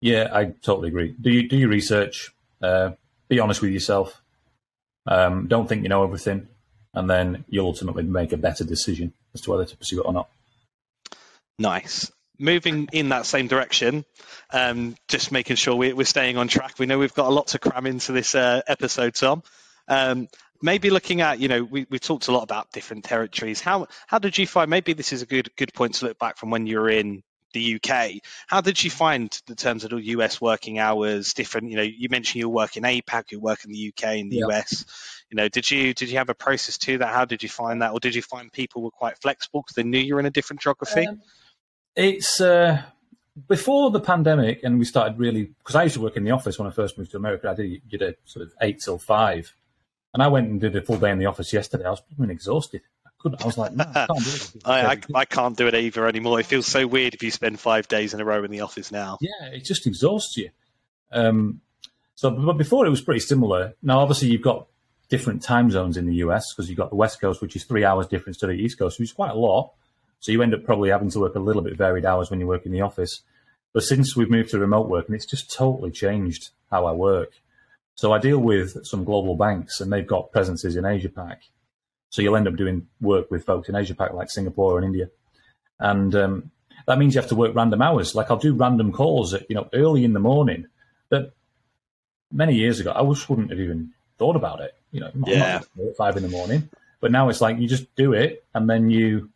[0.00, 1.14] Yeah i totally agree.
[1.20, 2.90] Do you do your research uh,
[3.28, 4.20] be honest with yourself.
[5.06, 6.48] Um, don't think you know everything
[6.94, 10.12] and then you'll ultimately make a better decision as to whether to pursue it or
[10.12, 10.28] not.
[11.58, 12.10] Nice.
[12.38, 14.04] Moving in that same direction,
[14.52, 16.78] um, just making sure we, are staying on track.
[16.78, 19.42] We know we've got a lot to cram into this uh, episode, Tom.
[19.88, 20.28] Um,
[20.62, 23.60] maybe looking at, you know, we, we talked a lot about different territories.
[23.60, 24.70] How how did you find?
[24.70, 27.24] Maybe this is a good good point to look back from when you were in
[27.54, 28.20] the UK.
[28.46, 31.70] How did you find the terms of the US working hours different?
[31.70, 34.36] You know, you mentioned you work in APAC, you work in the UK, in the
[34.36, 34.46] yeah.
[34.48, 34.84] US
[35.30, 37.82] you know did you did you have a process to that how did you find
[37.82, 40.26] that or did you find people were quite flexible because they knew you were in
[40.26, 41.20] a different geography um,
[41.96, 42.82] it's uh,
[43.46, 46.58] before the pandemic and we started really because i used to work in the office
[46.58, 49.54] when i first moved to america i did, did a sort of eight till five
[50.14, 52.82] and i went and did a full day in the office yesterday i was exhausted
[53.06, 54.52] I, couldn't, I was like, no, I can't do it.
[54.64, 56.38] I, I, I, can't do it either anymore.
[56.38, 58.92] It feels so weird if you spend five days in a row in the office
[58.92, 59.18] now.
[59.20, 60.50] Yeah, it just exhausts you.
[61.10, 61.60] Um,
[62.18, 63.74] so, but before it was pretty similar.
[63.80, 64.66] Now, obviously, you've got
[65.08, 67.84] different time zones in the US because you've got the West Coast, which is three
[67.84, 69.72] hours difference to the East Coast, which is quite a lot.
[70.20, 72.46] So you end up probably having to work a little bit varied hours when you
[72.46, 73.20] work in the office.
[73.72, 77.32] But since we've moved to remote work, and it's just totally changed how I work.
[77.94, 81.42] So I deal with some global banks, and they've got presences in Asia Pac.
[82.10, 85.10] So you'll end up doing work with folks in Asia Pac, like Singapore and India,
[85.78, 86.50] and um,
[86.86, 88.14] that means you have to work random hours.
[88.14, 90.66] Like I'll do random calls at you know early in the morning
[91.10, 91.32] that
[92.32, 94.74] many years ago I just wouldn't have even thought about it.
[94.90, 96.68] You know, yeah, at five in the morning.
[97.00, 99.30] But now it's like you just do it, and then you,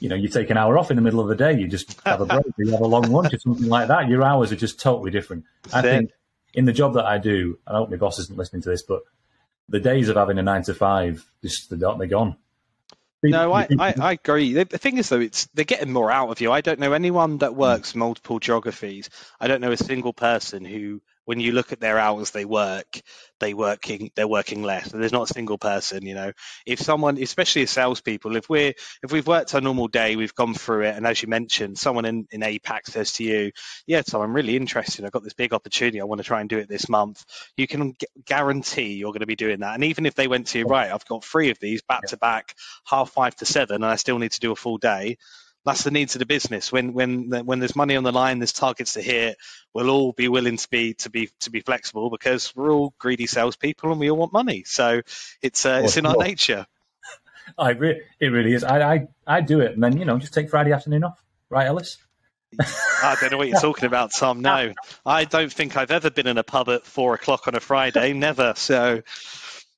[0.00, 1.58] you know, you take an hour off in the middle of the day.
[1.58, 4.08] You just have a break, you have a long lunch or something like that.
[4.08, 5.44] Your hours are just totally different.
[5.72, 6.10] I think
[6.54, 9.02] in the job that I do, I hope my boss isn't listening to this, but
[9.68, 12.36] the days of having a nine to five, just they're gone.
[13.22, 14.54] No, I, I, I, agree.
[14.54, 16.50] The thing is, though, it's they're getting more out of you.
[16.50, 17.58] I don't know anyone that hmm.
[17.58, 19.10] works multiple geographies.
[19.38, 23.02] I don't know a single person who when you look at their hours they work,
[23.38, 24.90] they working they're working less.
[24.90, 26.32] There's not a single person, you know.
[26.66, 30.54] If someone, especially as salespeople, if we're if we've worked a normal day, we've gone
[30.54, 33.52] through it, and as you mentioned, someone in, in APAC says to you,
[33.86, 35.04] "Yeah, so I'm really interested.
[35.04, 36.00] I've got this big opportunity.
[36.00, 37.24] I want to try and do it this month."
[37.56, 37.94] You can
[38.26, 39.74] guarantee you're going to be doing that.
[39.74, 42.16] And even if they went to you, right, I've got three of these back to
[42.16, 45.16] back, half five to seven, and I still need to do a full day
[45.64, 46.72] that's the needs of the business.
[46.72, 49.36] When when when there's money on the line, there's targets to hit.
[49.74, 53.26] We'll all be willing to be to be to be flexible because we're all greedy
[53.26, 54.64] salespeople and we all want money.
[54.66, 55.02] So
[55.42, 56.66] it's uh, it's in our nature.
[57.58, 58.64] I re- it really is.
[58.64, 61.66] I, I I do it, and then you know just take Friday afternoon off, right,
[61.66, 61.98] Ellis?
[62.60, 64.40] I don't know what you're talking about, Tom.
[64.40, 64.72] No,
[65.06, 68.12] I don't think I've ever been in a pub at four o'clock on a Friday.
[68.12, 68.54] Never.
[68.56, 69.02] So,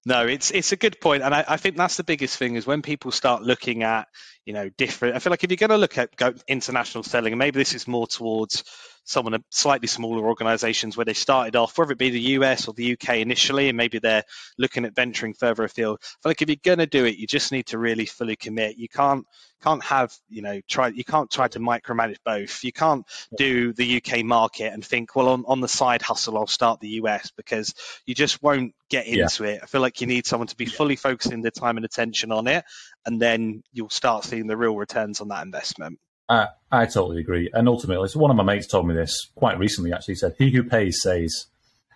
[0.05, 2.67] no, it's it's a good point, and I, I think that's the biggest thing is
[2.67, 4.09] when people start looking at
[4.45, 5.15] you know different.
[5.15, 7.87] I feel like if you're going to look at go international selling, maybe this is
[7.87, 8.65] more towards
[9.05, 12.69] some of the slightly smaller organizations where they started off, whether it be the US
[12.69, 14.25] or the UK initially, and maybe they're
[14.59, 15.99] looking at venturing further afield.
[16.01, 18.37] I feel like if you're going to do it, you just need to really fully
[18.37, 18.79] commit.
[18.79, 19.27] You can't
[19.63, 22.65] can't have you know try you can't try to micromanage both.
[22.65, 26.47] You can't do the UK market and think well on on the side hustle I'll
[26.47, 29.51] start the US because you just won't get into yeah.
[29.51, 29.61] it.
[29.63, 32.47] I feel like you need someone to be fully focusing their time and attention on
[32.47, 32.65] it,
[33.07, 35.99] and then you'll start seeing the real returns on that investment.
[36.33, 37.51] I, I totally agree.
[37.53, 39.93] And ultimately, so one of my mates told me this quite recently.
[39.93, 41.47] Actually, he said, "He who pays says."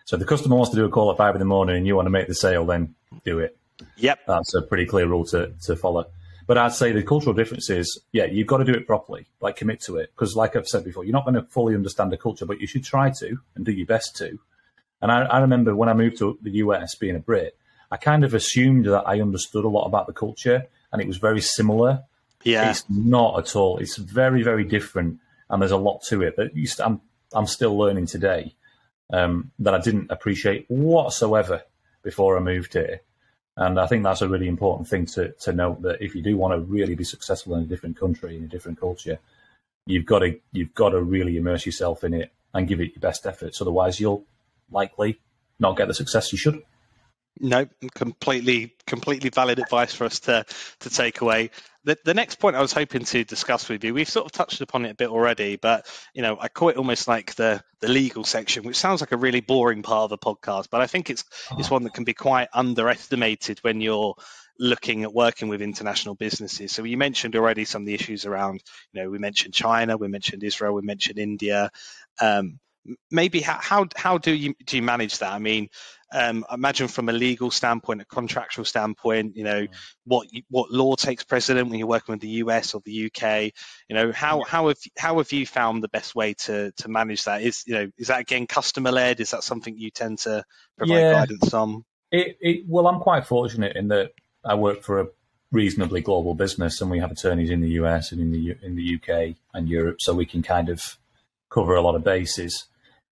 [0.04, 1.86] So if the customer wants to do a call at five in the morning and
[1.86, 2.94] you want to make the sale, then
[3.24, 3.56] do it.
[3.96, 6.06] Yep, that's a pretty clear rule to to follow.
[6.46, 9.56] But I'd say the cultural difference is, yeah, you've got to do it properly, like
[9.56, 10.12] commit to it.
[10.14, 12.68] Because, like I've said before, you're not going to fully understand the culture, but you
[12.68, 14.38] should try to and do your best to.
[15.02, 17.58] And I, I remember when I moved to the US, being a Brit,
[17.90, 21.16] I kind of assumed that I understood a lot about the culture, and it was
[21.16, 22.04] very similar.
[22.46, 23.78] Yeah, it's not at all.
[23.78, 25.18] It's very, very different,
[25.50, 26.52] and there's a lot to it that
[26.84, 27.00] I'm
[27.34, 28.54] I'm still learning today
[29.12, 31.62] um, that I didn't appreciate whatsoever
[32.02, 33.00] before I moved here.
[33.56, 36.36] And I think that's a really important thing to, to note that if you do
[36.36, 39.18] want to really be successful in a different country, in a different culture,
[39.86, 43.00] you've got to you've got to really immerse yourself in it and give it your
[43.00, 43.60] best efforts.
[43.60, 44.24] Otherwise, you'll
[44.70, 45.18] likely
[45.58, 46.62] not get the success you should.
[47.38, 50.44] No, completely, completely valid advice for us to
[50.80, 51.50] to take away.
[51.86, 54.60] The, the next point I was hoping to discuss with you, we've sort of touched
[54.60, 57.88] upon it a bit already, but you know, I call it almost like the the
[57.88, 61.10] legal section, which sounds like a really boring part of the podcast, but I think
[61.10, 61.56] it's oh.
[61.58, 64.14] it's one that can be quite underestimated when you're
[64.58, 66.72] looking at working with international businesses.
[66.72, 70.08] So you mentioned already some of the issues around, you know, we mentioned China, we
[70.08, 71.70] mentioned Israel, we mentioned India.
[72.20, 72.58] Um,
[73.10, 75.32] maybe how, how how do you do you manage that?
[75.32, 75.68] I mean,
[76.12, 79.74] um, imagine from a legal standpoint, a contractual standpoint, you know, mm.
[80.04, 83.52] what what law takes precedent when you're working with the US or the UK.
[83.88, 87.24] You know, how how have how have you found the best way to to manage
[87.24, 87.42] that?
[87.42, 89.20] Is you know, is that again customer led?
[89.20, 90.44] Is that something you tend to
[90.76, 91.12] provide yeah.
[91.12, 91.84] guidance on?
[92.12, 94.12] It, it, well, I'm quite fortunate in that
[94.44, 95.08] I work for a
[95.50, 98.94] reasonably global business, and we have attorneys in the US and in the in the
[98.96, 100.98] UK and Europe, so we can kind of
[101.50, 102.66] cover a lot of bases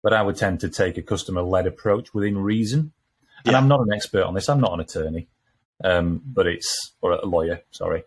[0.04, 2.92] but I would tend to take a customer led approach within reason.
[3.44, 3.58] And yeah.
[3.58, 4.50] I'm not an expert on this.
[4.50, 5.28] I'm not an attorney,
[5.82, 7.62] um, but it's or a lawyer.
[7.70, 8.04] Sorry.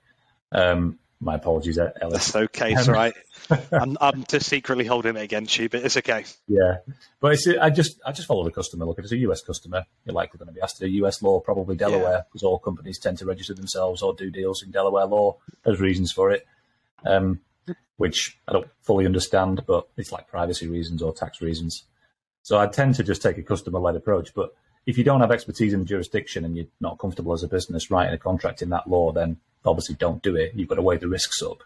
[0.52, 1.94] Um, my apologies, Ellis.
[2.32, 2.74] That's okay.
[2.74, 3.14] It's um, all right.
[3.72, 6.26] I'm, I'm just secretly holding it against you, but it's okay.
[6.48, 6.78] Yeah,
[7.20, 8.86] but it's, I just I just follow the customer.
[8.86, 11.24] Look, if it's a US customer, you're likely going to be asked to do US
[11.24, 15.08] law, probably Delaware, because all companies tend to register themselves or do deals in Delaware
[15.08, 15.38] law.
[15.66, 16.46] There's reasons for it.
[17.04, 17.40] Um,
[17.98, 21.84] which I don't fully understand, but it's like privacy reasons or tax reasons.
[22.44, 24.34] So I tend to just take a customer led approach.
[24.34, 24.56] But
[24.86, 27.92] if you don't have expertise in the jurisdiction and you're not comfortable as a business
[27.92, 30.54] writing a contract in that law, then obviously don't do it.
[30.56, 31.64] You've got to weigh the risks up,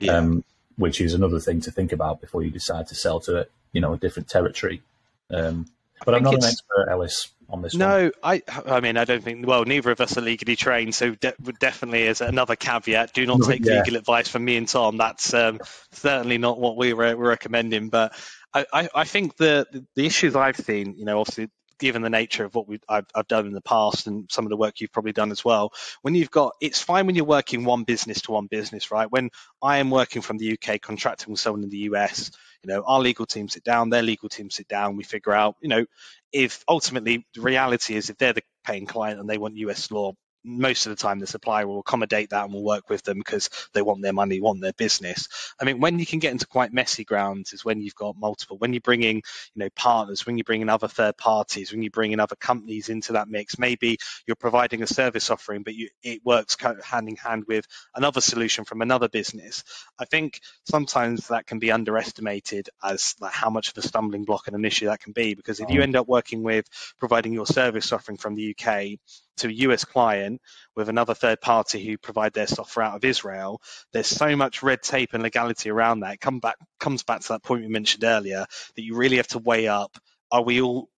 [0.00, 0.18] yeah.
[0.18, 0.44] um,
[0.76, 3.80] which is another thing to think about before you decide to sell to it, you
[3.80, 4.82] know, a different territory.
[5.30, 5.66] Um,
[6.04, 7.74] but I'm not an expert, Ellis, on this.
[7.74, 8.12] No, one.
[8.22, 8.42] I.
[8.66, 9.46] I mean, I don't think.
[9.46, 13.42] Well, neither of us are legally trained, so de- definitely is another caveat, do not
[13.42, 13.78] take yeah.
[13.78, 14.96] legal advice from me and Tom.
[14.96, 15.60] That's um,
[15.92, 17.88] certainly not what we were recommending.
[17.88, 18.14] But
[18.52, 22.44] I, I, I think the the issues I've seen, you know, obviously given the nature
[22.44, 24.92] of what we I've, I've done in the past and some of the work you've
[24.92, 28.32] probably done as well, when you've got it's fine when you're working one business to
[28.32, 29.10] one business, right?
[29.10, 29.30] When
[29.62, 32.30] I am working from the UK, contracting with someone in the US,
[32.62, 35.56] you know, our legal team sit down, their legal team sit down, we figure out,
[35.60, 35.84] you know,
[36.32, 40.12] if ultimately the reality is if they're the paying client and they want US law
[40.44, 43.50] most of the time the supplier will accommodate that and will work with them because
[43.72, 45.28] they want their money, want their business.
[45.60, 48.58] I mean, when you can get into quite messy grounds is when you've got multiple,
[48.58, 49.22] when you bring in, you
[49.56, 52.88] know, partners, when you bring in other third parties, when you bring in other companies
[52.88, 53.58] into that mix.
[53.58, 58.20] Maybe you're providing a service offering, but you, it works hand in hand with another
[58.20, 59.64] solution from another business.
[59.98, 64.46] I think sometimes that can be underestimated as like how much of a stumbling block
[64.46, 65.82] and an issue that can be because if you mm.
[65.82, 66.66] end up working with
[66.98, 68.98] providing your service offering from the UK
[69.38, 70.40] to a US client
[70.76, 73.60] with another third party who provide their software out of Israel,
[73.92, 76.20] there's so much red tape and legality around that.
[76.20, 78.46] Come back comes back to that point we mentioned earlier
[78.76, 79.96] that you really have to weigh up
[80.30, 80.88] are we all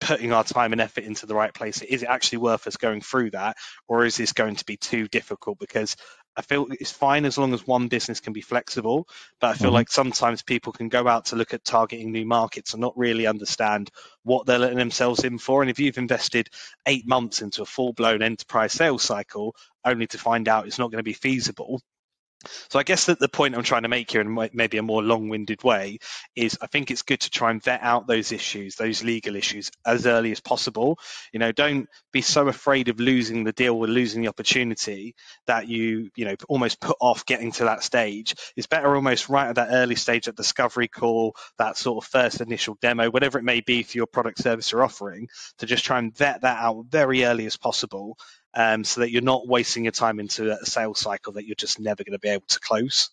[0.00, 1.82] putting our time and effort into the right place?
[1.82, 3.56] Is it actually worth us going through that,
[3.88, 5.58] or is this going to be too difficult?
[5.58, 5.96] Because
[6.38, 9.08] I feel it's fine as long as one business can be flexible,
[9.40, 9.74] but I feel mm-hmm.
[9.74, 13.26] like sometimes people can go out to look at targeting new markets and not really
[13.26, 13.90] understand
[14.22, 15.62] what they're letting themselves in for.
[15.62, 16.48] And if you've invested
[16.86, 20.92] eight months into a full blown enterprise sales cycle only to find out it's not
[20.92, 21.82] going to be feasible,
[22.68, 25.02] so I guess that the point I'm trying to make here in maybe a more
[25.02, 25.98] long-winded way
[26.36, 29.70] is I think it's good to try and vet out those issues, those legal issues
[29.86, 30.98] as early as possible.
[31.32, 35.14] You know, don't be so afraid of losing the deal or losing the opportunity
[35.46, 38.34] that you, you know, almost put off getting to that stage.
[38.56, 42.40] It's better almost right at that early stage at discovery call, that sort of first
[42.40, 45.98] initial demo, whatever it may be for your product service or offering, to just try
[45.98, 48.16] and vet that out very early as possible
[48.54, 51.78] um, so that you're not wasting your time into a sales cycle that you're just
[51.80, 53.10] never going to be able to close.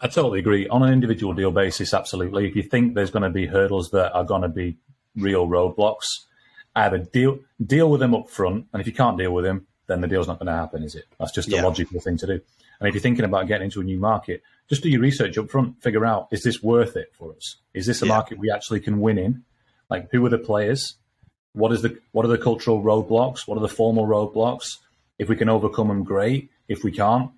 [0.00, 0.68] I totally agree.
[0.68, 2.48] On an individual deal basis, absolutely.
[2.48, 4.78] If you think there's going to be hurdles that are going to be
[5.16, 6.06] real roadblocks,
[6.74, 10.00] either deal deal with them up front, and if you can't deal with them, then
[10.00, 11.04] the deal's not going to happen, is it?
[11.18, 11.62] That's just a yeah.
[11.62, 12.40] logical thing to do.
[12.80, 15.50] And if you're thinking about getting into a new market, just do your research up
[15.50, 15.80] front.
[15.82, 17.58] Figure out is this worth it for us?
[17.72, 18.14] Is this a yeah.
[18.14, 19.44] market we actually can win in?
[19.88, 20.94] Like, who are the players?
[21.54, 23.46] What is the what are the cultural roadblocks?
[23.46, 24.78] What are the formal roadblocks?
[25.18, 26.50] If we can overcome them, great.
[26.68, 27.30] If we can't,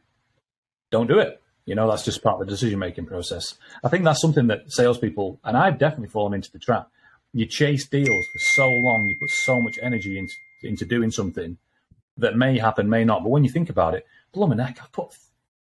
[0.91, 1.41] don't do it.
[1.67, 3.55] You know, that's just part of the decision making process.
[3.83, 6.91] I think that's something that salespeople, and I've definitely fallen into the trap.
[7.33, 11.59] You chase deals for so long, you put so much energy into, into doing something
[12.19, 13.23] that may happen, may not.
[13.23, 15.09] But when you think about it, blooming heck, I've put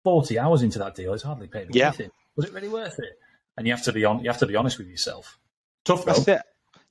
[0.04, 1.14] 40 hours into that deal.
[1.14, 1.88] It's hardly paid yeah.
[1.88, 2.10] anything.
[2.36, 3.18] Was it really worth it?
[3.56, 4.20] And you have to be on.
[4.22, 5.38] You have to be honest with yourself.
[5.84, 6.12] Tough though.
[6.12, 6.42] That's it.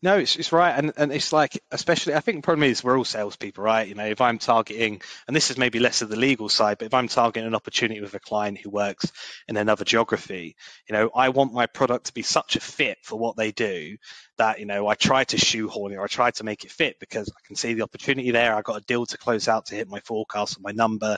[0.03, 2.97] No, it's, it's right, and and it's like especially I think the problem is we're
[2.97, 3.87] all salespeople, right?
[3.87, 6.87] You know, if I'm targeting, and this is maybe less of the legal side, but
[6.87, 9.13] if I'm targeting an opportunity with a client who works
[9.47, 10.57] in another geography,
[10.89, 13.95] you know, I want my product to be such a fit for what they do
[14.37, 16.99] that you know I try to shoehorn it or I try to make it fit
[16.99, 18.55] because I can see the opportunity there.
[18.55, 21.17] I got a deal to close out to hit my forecast or my number,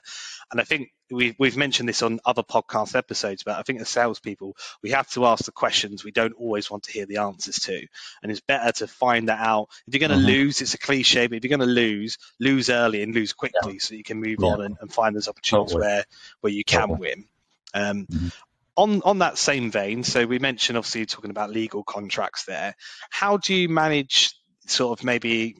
[0.52, 3.90] and I think we've we've mentioned this on other podcast episodes, but I think as
[3.90, 7.56] salespeople we have to ask the questions we don't always want to hear the answers
[7.56, 7.88] to,
[8.22, 9.70] and it's better to find that out.
[9.88, 10.44] If you're going to mm-hmm.
[10.44, 13.74] lose, it's a cliche, but if you're going to lose, lose early and lose quickly
[13.74, 13.80] yeah.
[13.80, 14.50] so you can move yeah.
[14.50, 15.88] on and, and, find those opportunities totally.
[15.88, 16.06] where
[16.42, 17.00] where you can totally.
[17.00, 17.26] win.
[17.74, 18.28] Um, mm-hmm
[18.78, 22.76] on on that same vein, so we mentioned obviously talking about legal contracts there.
[23.10, 24.34] How do you manage
[24.68, 25.56] sort of maybe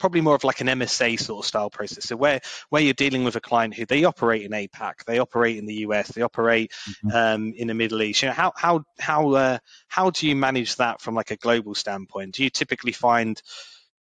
[0.00, 2.04] probably more of like an MSA sort of style process.
[2.04, 5.58] So where where you're dealing with a client who they operate in APAC, they operate
[5.58, 7.16] in the US, they operate mm-hmm.
[7.16, 8.22] um, in the Middle East.
[8.22, 11.74] You know, how how how uh, how do you manage that from like a global
[11.74, 12.34] standpoint?
[12.34, 13.40] Do you typically find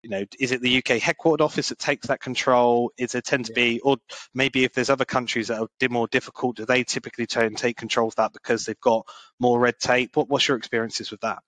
[0.03, 2.93] you know, is it the UK headquartered office that takes that control?
[2.99, 3.99] Is it tend to be, or
[4.35, 7.77] maybe if there's other countries that are more difficult, do they typically try and take
[7.77, 9.07] control of that because they've got
[9.38, 10.17] more red tape?
[10.17, 11.38] What, what's your experiences with that?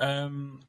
[0.00, 0.62] Um,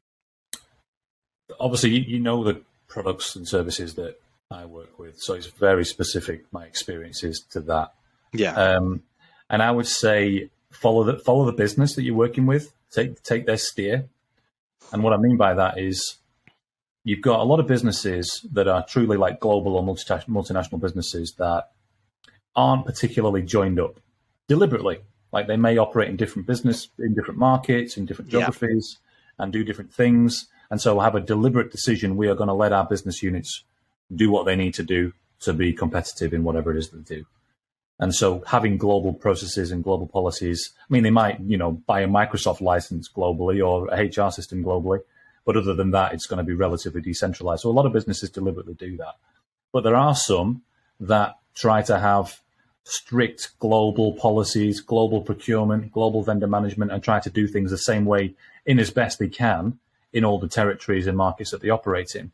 [1.58, 4.20] obviously, you, you know the products and services that
[4.50, 6.44] I work with, so it's very specific.
[6.52, 7.92] My experiences to that.
[8.32, 8.54] Yeah.
[8.54, 9.02] Um,
[9.50, 12.72] and I would say follow the follow the business that you're working with.
[12.90, 14.08] Take take their steer.
[14.92, 16.18] And what I mean by that is
[17.04, 21.70] you've got a lot of businesses that are truly like global or multinational businesses that
[22.54, 24.00] aren't particularly joined up
[24.48, 25.00] deliberately.
[25.32, 29.44] Like they may operate in different business, in different markets, in different geographies, yeah.
[29.44, 30.46] and do different things.
[30.70, 32.16] And so have a deliberate decision.
[32.16, 33.64] We are going to let our business units
[34.14, 37.24] do what they need to do to be competitive in whatever it is they do.
[37.98, 42.00] And so having global processes and global policies, I mean, they might, you know, buy
[42.00, 45.00] a Microsoft license globally or a HR system globally,
[45.44, 47.62] but other than that, it's going to be relatively decentralized.
[47.62, 49.16] So a lot of businesses deliberately do that.
[49.72, 50.62] But there are some
[51.00, 52.40] that try to have
[52.84, 58.04] strict global policies, global procurement, global vendor management, and try to do things the same
[58.04, 58.34] way
[58.66, 59.78] in as best they can
[60.12, 62.30] in all the territories and markets that they operate in.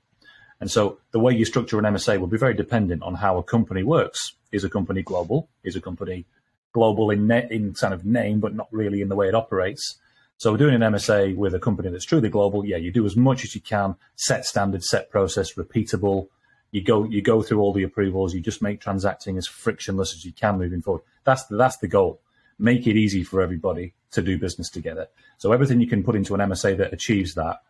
[0.61, 3.43] And so the way you structure an MSA will be very dependent on how a
[3.43, 4.33] company works.
[4.51, 5.49] Is a company global?
[5.63, 6.25] Is a company
[6.73, 9.99] global in net, in kind of name, but not really in the way it operates?
[10.39, 13.17] So we're doing an MSA with a company that's truly global, yeah, you do as
[13.17, 16.29] much as you can, set standards, set process, repeatable.
[16.71, 18.35] You go you go through all the approvals.
[18.35, 21.03] You just make transacting as frictionless as you can moving forward.
[21.25, 22.21] That's the, that's the goal.
[22.57, 25.09] Make it easy for everybody to do business together.
[25.39, 27.63] So everything you can put into an MSA that achieves that,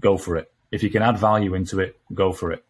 [0.00, 0.50] go for it.
[0.70, 2.64] If you can add value into it, go for it.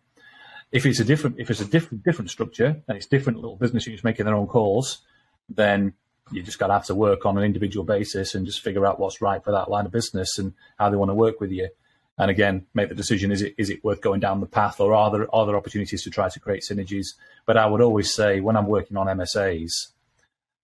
[0.72, 3.86] If it's a different if it's a different different structure and it's different little business
[3.86, 5.02] units making their own calls,
[5.48, 5.92] then
[6.32, 8.98] you just got to have to work on an individual basis and just figure out
[8.98, 11.68] what's right for that line of business and how they want to work with you.
[12.16, 14.94] And again, make the decision: is it is it worth going down the path, or
[14.94, 17.06] are there other opportunities to try to create synergies?
[17.44, 19.88] But I would always say when I'm working on MSAs,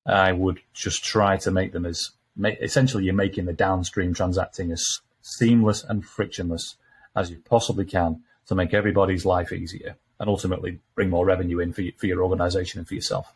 [0.06, 4.84] I would just try to make them as essentially you're making the downstream transacting as
[5.22, 6.76] seamless and frictionless
[7.16, 11.72] as you possibly can to make everybody's life easier and ultimately bring more revenue in
[11.72, 13.34] for, you, for your organization and for yourself.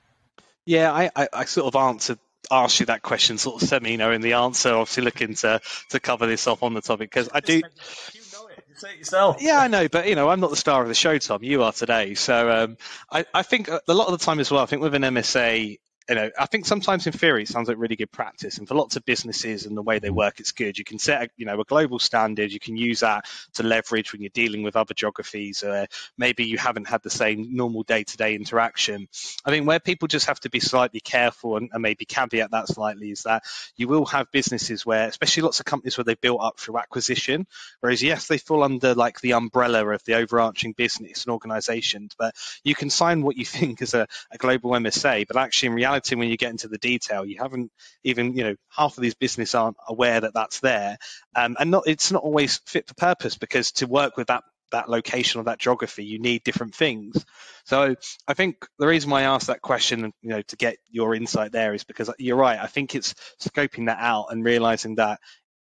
[0.67, 2.19] Yeah, I, I, I sort of answered
[2.51, 5.61] asked you that question sort of semi you know in the answer obviously looking to
[5.91, 8.65] to cover this off on the topic because i do you know it.
[8.69, 9.41] You say it yourself.
[9.41, 11.63] yeah i know but you know i'm not the star of the show tom you
[11.63, 12.77] are today so um,
[13.11, 15.79] I, I think a lot of the time as well i think with an msa
[16.09, 18.75] you know, I think sometimes in theory it sounds like really good practice, and for
[18.75, 20.77] lots of businesses and the way they work, it's good.
[20.77, 22.53] You can set, a, you know, a global standard.
[22.53, 25.63] You can use that to leverage when you're dealing with other geographies.
[25.63, 25.87] or
[26.19, 29.09] maybe you haven't had the same normal day-to-day interaction.
[29.47, 32.69] I think where people just have to be slightly careful and, and maybe caveat that
[32.69, 33.45] slightly is that
[33.77, 37.47] you will have businesses where, especially lots of companies where they built up through acquisition,
[37.81, 42.35] whereas yes, they fall under like the umbrella of the overarching business and organisations, but
[42.63, 45.94] you can sign what you think is a, a global MSA, but actually in reality
[45.95, 47.71] reality, when you get into the detail, you haven't
[48.03, 50.99] even, you know, half of these business aren't aware that that's there,
[51.37, 54.89] um, and not it's not always fit for purpose because to work with that that
[54.89, 57.25] location or that geography, you need different things.
[57.65, 57.95] So
[58.27, 61.53] I think the reason why I asked that question, you know, to get your insight
[61.53, 62.59] there is because you're right.
[62.59, 65.21] I think it's scoping that out and realizing that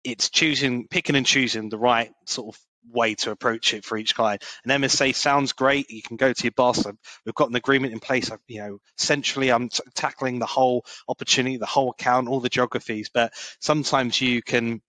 [0.04, 4.14] it's choosing, picking and choosing the right sort of way to approach it for each
[4.14, 4.42] client.
[4.64, 5.90] And MSA sounds great.
[5.90, 6.84] You can go to your boss.
[7.24, 8.30] We've got an agreement in place.
[8.48, 13.10] You know, centrally, I'm t- tackling the whole opportunity, the whole account, all the geographies.
[13.12, 14.80] But sometimes you can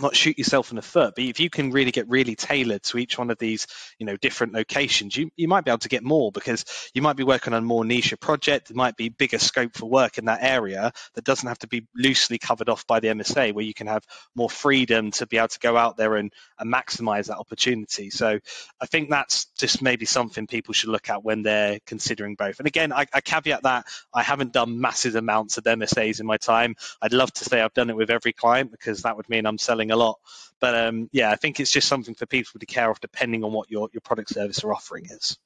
[0.00, 2.98] not shoot yourself in the foot, but if you can really get really tailored to
[2.98, 3.66] each one of these,
[3.98, 7.16] you know, different locations, you, you might be able to get more because you might
[7.16, 8.68] be working on a more niche project.
[8.68, 11.86] There might be bigger scope for work in that area that doesn't have to be
[11.96, 14.04] loosely covered off by the MSA, where you can have
[14.34, 18.10] more freedom to be able to go out there and, and maximize that opportunity.
[18.10, 18.38] So
[18.80, 22.58] I think that's just maybe something people should look at when they're considering both.
[22.58, 26.36] And again, I, I caveat that I haven't done massive amounts of MSAs in my
[26.36, 26.74] time.
[27.00, 29.58] I'd love to say I've done it with every client because that would mean I'm
[29.58, 30.18] selling a lot.
[30.60, 33.52] But um, yeah, I think it's just something for people to care of depending on
[33.52, 35.38] what your, your product service or offering is.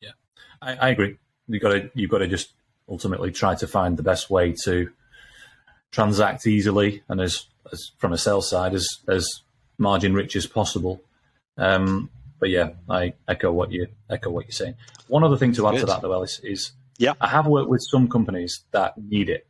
[0.00, 0.12] Yeah,
[0.60, 1.16] I, I agree.
[1.46, 2.52] You got to you've got to just
[2.88, 4.90] ultimately try to find the best way to
[5.90, 9.42] transact easily and as, as from a sales side as as
[9.78, 11.02] margin rich as possible.
[11.56, 12.10] Um,
[12.40, 14.74] but yeah, I echo what you echo what you're saying.
[15.06, 15.80] One other thing to add Good.
[15.80, 19.46] to that though, Ellis, is yeah, I have worked with some companies that need it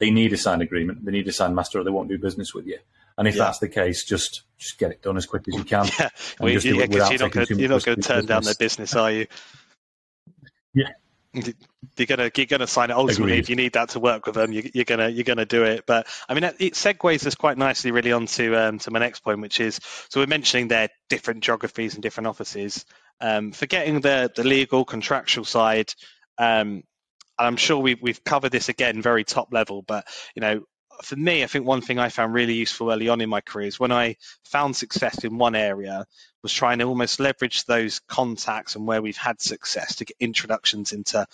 [0.00, 2.52] they need a signed agreement, they need a signed master, or they won't do business
[2.52, 2.78] with you.
[3.20, 3.44] And if yeah.
[3.44, 5.84] that's the case, just just get it done as quick as you can.
[5.98, 6.08] Yeah,
[6.40, 9.26] well, yeah, you're not going to turn down their business, are you?
[10.72, 10.88] Yeah.
[11.34, 13.40] You're gonna you're gonna sign it ultimately Agreed.
[13.40, 14.52] if you need that to work with them.
[14.52, 15.84] You, are gonna you're gonna do it.
[15.86, 19.42] But I mean, it segues us quite nicely really onto um, to my next point,
[19.42, 22.86] which is so we're mentioning their different geographies and different offices.
[23.20, 25.92] Um, forgetting the the legal contractual side,
[26.38, 26.84] um,
[27.40, 30.64] I'm sure we've, we've covered this again very top level, but you know,
[31.02, 33.68] for me, I think one thing I found really useful early on in my career
[33.68, 36.06] is when I found success in one area
[36.42, 40.92] was trying to almost leverage those contacts and where we've had success to get introductions
[40.92, 41.26] into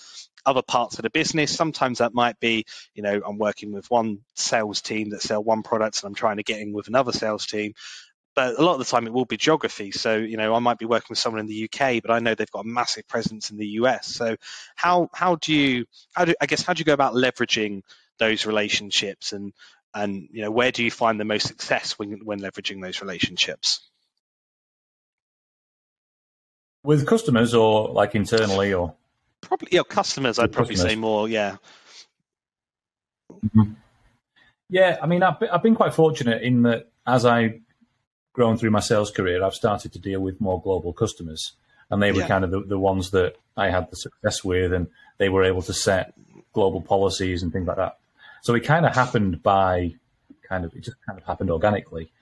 [0.44, 1.54] other parts of the business.
[1.54, 5.62] Sometimes that might be, you know, I'm working with one sales team that sell one
[5.62, 7.74] product and I'm trying to get in with another sales team
[8.36, 9.90] but a lot of the time it will be geography.
[9.90, 12.34] So, you know, I might be working with someone in the UK, but I know
[12.34, 14.08] they've got a massive presence in the US.
[14.08, 14.36] So,
[14.76, 17.80] how how do you how do I guess how do you go about leveraging
[18.18, 19.52] those relationships and
[19.94, 23.88] and you know where do you find the most success when when leveraging those relationships?
[26.84, 28.94] With customers or like internally or
[29.40, 30.38] probably your customers.
[30.38, 30.92] I'd probably customers.
[30.92, 31.28] say more.
[31.28, 31.56] Yeah.
[33.32, 33.72] Mm-hmm.
[34.68, 37.60] Yeah, I mean, I've been, I've been quite fortunate in that as I
[38.32, 41.52] grown through my sales career, I've started to deal with more global customers.
[41.88, 42.28] And they were yeah.
[42.28, 44.88] kind of the, the ones that I had the success with, and
[45.18, 46.14] they were able to set
[46.52, 47.98] global policies and things like that.
[48.46, 49.96] So it kind of happened by
[50.48, 52.12] kind of, it just kind of happened organically.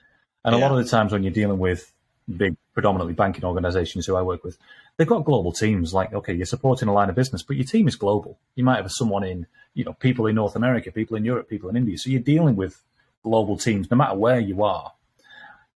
[0.42, 0.58] And yeah.
[0.58, 1.92] a lot of the times when you're dealing with
[2.34, 4.56] big, predominantly banking organizations who I work with,
[4.96, 5.92] they've got global teams.
[5.92, 8.38] Like, okay, you're supporting a line of business, but your team is global.
[8.54, 11.68] You might have someone in, you know, people in North America, people in Europe, people
[11.68, 11.98] in India.
[11.98, 12.82] So you're dealing with
[13.22, 14.92] global teams, no matter where you are.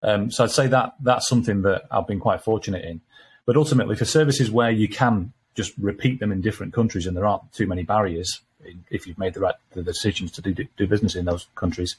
[0.02, 3.02] Um, so I'd say that that's something that I've been quite fortunate in.
[3.44, 7.26] But ultimately, for services where you can just repeat them in different countries and there
[7.26, 8.40] aren't too many barriers,
[8.90, 11.96] if you've made the right the decisions to do, do business in those countries,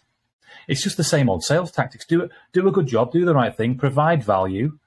[0.68, 2.06] it's just the same old sales tactics.
[2.06, 4.78] Do do a good job, do the right thing, provide value,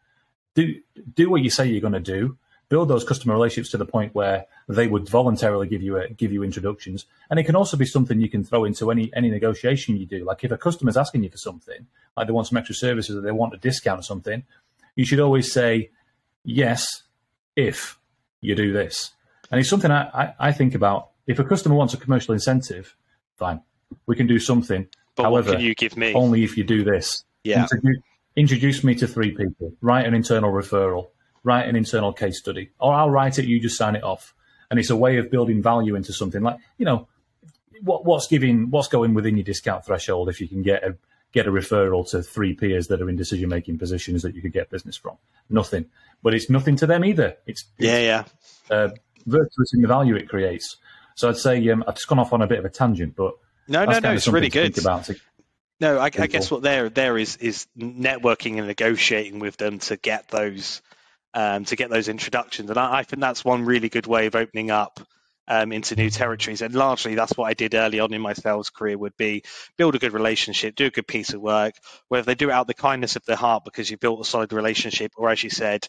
[0.55, 0.75] do
[1.15, 2.37] do what you say you're going to do,
[2.69, 6.33] build those customer relationships to the point where they would voluntarily give you a, give
[6.33, 7.05] you introductions.
[7.29, 10.25] And it can also be something you can throw into any any negotiation you do.
[10.25, 13.21] Like if a customer's asking you for something, like they want some extra services or
[13.21, 14.45] they want a discount or something,
[14.97, 15.91] you should always say
[16.45, 17.03] yes
[17.57, 17.99] if
[18.41, 19.13] you do this.
[19.51, 21.11] And it's something I, I, I think about.
[21.27, 22.97] If a customer wants a commercial incentive,
[23.37, 23.61] fine,
[24.07, 24.89] we can do something.
[25.15, 26.15] But However, you give me?
[26.15, 27.25] Only if you do this.
[27.45, 27.63] Yeah.
[27.63, 28.03] Introduce,
[28.37, 29.75] introduce me to three people.
[29.81, 31.09] Write an internal referral
[31.45, 34.35] write an internal case study, or I'll write it, you just sign it off.
[34.71, 37.09] And it's a way of building value into something like, you know,
[37.83, 40.97] what, what's giving, what's going within your discount threshold if you can get a,
[41.33, 44.53] get a referral to three peers that are in decision making positions that you could
[44.53, 45.17] get business from.
[45.51, 45.87] Nothing,
[46.23, 47.37] but it's nothing to them either.
[47.47, 48.25] It's, yeah, yeah,
[48.71, 48.91] uh,
[49.27, 50.77] virtuous in the value it creates.
[51.15, 53.35] So I'd say um, I've just gone off on a bit of a tangent, but
[53.69, 54.75] no, no, no, it's really good.
[55.81, 59.97] No, I, I, guess what there there is is networking and negotiating with them to
[59.97, 60.81] get those
[61.35, 62.71] um, to get those introductions.
[62.71, 65.01] And I, I, think that's one really good way of opening up
[65.49, 66.63] um, into new territories.
[66.63, 69.43] And largely, that's what I did early on in my sales career: would be
[69.77, 71.75] build a good relationship, do a good piece of work.
[72.09, 74.53] Whether they do it out the kindness of their heart because you built a solid
[74.53, 75.89] relationship, or as you said,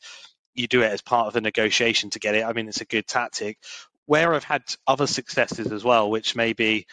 [0.56, 2.44] you do it as part of a negotiation to get it.
[2.44, 3.58] I mean, it's a good tactic.
[4.06, 6.86] Where I've had other successes as well, which may be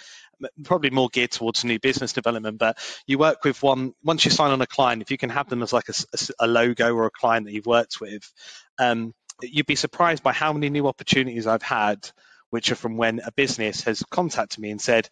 [0.64, 2.58] probably more geared towards new business development.
[2.58, 5.48] But you work with one once you sign on a client, if you can have
[5.48, 5.94] them as like a,
[6.38, 8.30] a logo or a client that you've worked with,
[8.78, 12.10] um, you'd be surprised by how many new opportunities I've had,
[12.50, 15.08] which are from when a business has contacted me and said,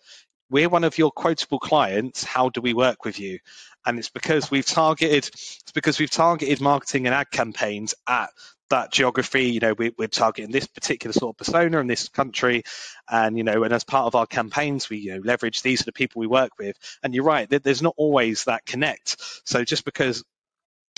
[0.51, 2.24] "We're one of your quotable clients.
[2.24, 3.38] How do we work with you?"
[3.86, 8.30] And it's because we've targeted it's because we've targeted marketing and ad campaigns at
[8.71, 12.64] that geography, you know, we, are targeting this particular sort of persona in this country,
[13.09, 15.87] and you know, and as part of our campaigns, we you know leverage these are
[15.87, 16.77] the people we work with.
[17.03, 19.16] And you're right, there's not always that connect.
[19.45, 20.25] So just because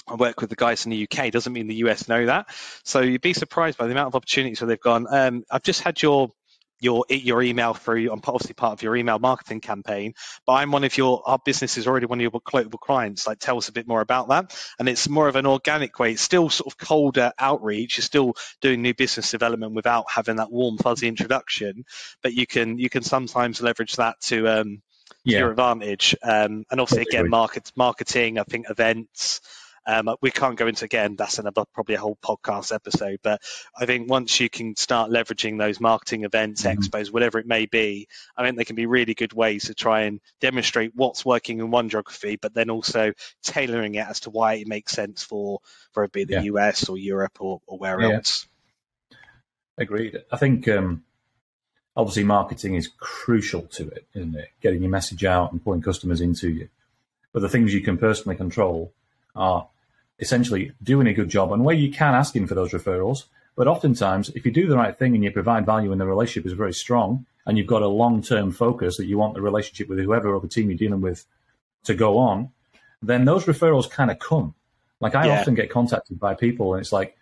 [0.09, 2.47] I work with the guys in the UK doesn't mean the US know that.
[2.85, 5.07] So you'd be surprised by the amount of opportunities where they've gone.
[5.09, 6.33] Um, I've just had your
[6.81, 8.11] your your email through.
[8.11, 10.15] I'm obviously part of your email marketing campaign,
[10.47, 13.27] but I'm one of your our business is already one of your global clients.
[13.27, 14.57] Like, tell us a bit more about that.
[14.79, 16.13] And it's more of an organic way.
[16.13, 17.99] It's still sort of colder outreach.
[17.99, 21.85] You're still doing new business development without having that warm fuzzy introduction,
[22.23, 24.83] but you can you can sometimes leverage that to um,
[25.25, 25.41] yeah.
[25.41, 26.17] your advantage.
[26.23, 28.39] Um, and obviously, again, market marketing.
[28.39, 29.41] I think events.
[29.87, 31.17] Um, we can't go into again.
[31.17, 33.21] That's another probably a whole podcast episode.
[33.23, 33.41] But
[33.77, 36.81] I think once you can start leveraging those marketing events, mm-hmm.
[36.81, 40.03] expos, whatever it may be, I think they can be really good ways to try
[40.03, 43.13] and demonstrate what's working in one geography, but then also
[43.43, 45.61] tailoring it as to why it makes sense for
[45.93, 46.43] for it be the yeah.
[46.43, 48.17] US or Europe or, or where yeah.
[48.17, 48.47] else.
[49.79, 50.19] Agreed.
[50.31, 51.05] I think um,
[51.97, 54.49] obviously marketing is crucial to it, isn't it?
[54.61, 56.69] Getting your message out and pulling customers into you.
[57.33, 58.93] But the things you can personally control
[59.35, 59.69] are
[60.19, 63.25] essentially doing a good job and where you can ask asking for those referrals.
[63.57, 66.47] But oftentimes, if you do the right thing and you provide value and the relationship
[66.47, 69.89] is very strong and you've got a long term focus that you want the relationship
[69.89, 71.27] with whoever other team you're dealing with
[71.85, 72.51] to go on,
[73.03, 74.55] then those referrals kind of come.
[75.01, 75.41] Like I yeah.
[75.41, 77.17] often get contacted by people and it's like,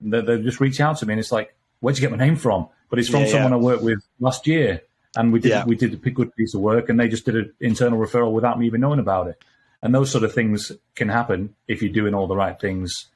[0.00, 2.36] they, they just reach out to me and it's like, where'd you get my name
[2.36, 2.68] from?
[2.88, 3.58] But it's from yeah, someone yeah.
[3.58, 4.82] I worked with last year
[5.16, 7.52] and we did we did a good piece of work and they just did an
[7.60, 9.42] internal referral without me even knowing about it
[9.82, 13.06] and those sort of things can happen if you're doing all the right things,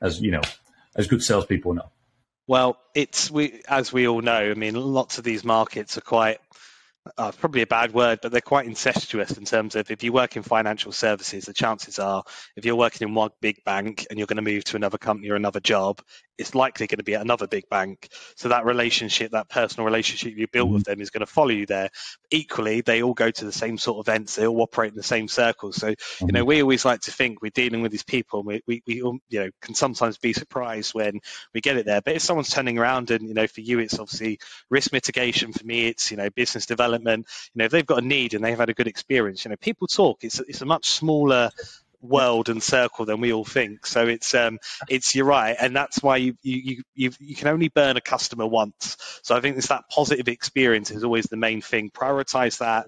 [0.00, 0.42] as you know,
[0.96, 1.90] as good salespeople know.
[2.46, 4.50] Well, it's we as we all know.
[4.50, 6.38] I mean, lots of these markets are quite
[7.16, 10.36] uh, probably a bad word, but they're quite incestuous in terms of if you work
[10.36, 12.22] in financial services, the chances are
[12.56, 15.30] if you're working in one big bank and you're going to move to another company
[15.30, 16.02] or another job,
[16.40, 18.08] it's likely going to be at another big bank.
[18.34, 20.74] So that relationship, that personal relationship you built mm-hmm.
[20.74, 21.90] with them is going to follow you there.
[22.30, 24.36] Equally, they all go to the same sort of events.
[24.36, 25.76] They all operate in the same circles.
[25.76, 26.26] So, mm-hmm.
[26.26, 26.48] you know, mm-hmm.
[26.48, 29.20] we always like to think we're dealing with these people and we, we, we, you
[29.32, 31.20] know, can sometimes be surprised when
[31.54, 32.00] we get it there.
[32.00, 35.52] But if someone's turning around and, you know, for you, it's obviously risk mitigation.
[35.52, 37.26] For me, it's, you know, business development.
[37.54, 39.56] You know, if they've got a need and they've had a good experience, you know,
[39.56, 40.24] people talk.
[40.24, 41.50] It's, it's a much smaller
[42.00, 43.86] world and circle than we all think.
[43.86, 47.68] So it's um, it's you're right, and that's why you you you you can only
[47.68, 48.96] burn a customer once.
[49.22, 51.90] So I think it's that positive experience is always the main thing.
[51.90, 52.86] Prioritize that,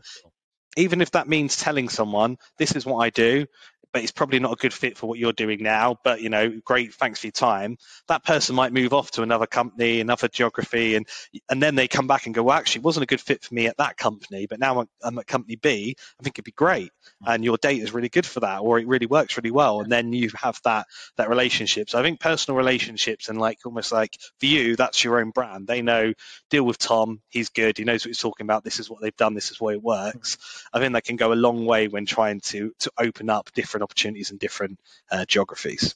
[0.77, 3.47] even if that means telling someone this is what I do.
[3.93, 5.97] But it's probably not a good fit for what you're doing now.
[6.03, 7.77] But you know, great, thanks for your time.
[8.09, 11.07] That person might move off to another company, another geography, and
[11.51, 13.55] and then they come back and go, well, actually, it wasn't a good fit for
[13.55, 15.97] me at that company, but now I'm, I'm at company B.
[15.99, 16.91] I think it'd be great,
[17.23, 17.31] hmm.
[17.31, 19.93] and your data is really good for that, or it really works really well, and
[19.93, 20.87] then you have that
[21.17, 21.91] that relationship.
[21.91, 25.67] So I think personal relationships and like almost like for you, that's your own brand.
[25.67, 26.15] They know
[26.51, 27.21] deal with Tom.
[27.29, 27.77] He's good.
[27.77, 28.65] He knows what he's talking about.
[28.65, 29.35] This is what they've done.
[29.35, 30.37] This is why it works.
[30.73, 30.79] Hmm.
[30.79, 33.82] I think that can go a long way when trying to to open up different
[33.83, 34.81] opportunities in different
[35.11, 35.95] uh, geographies.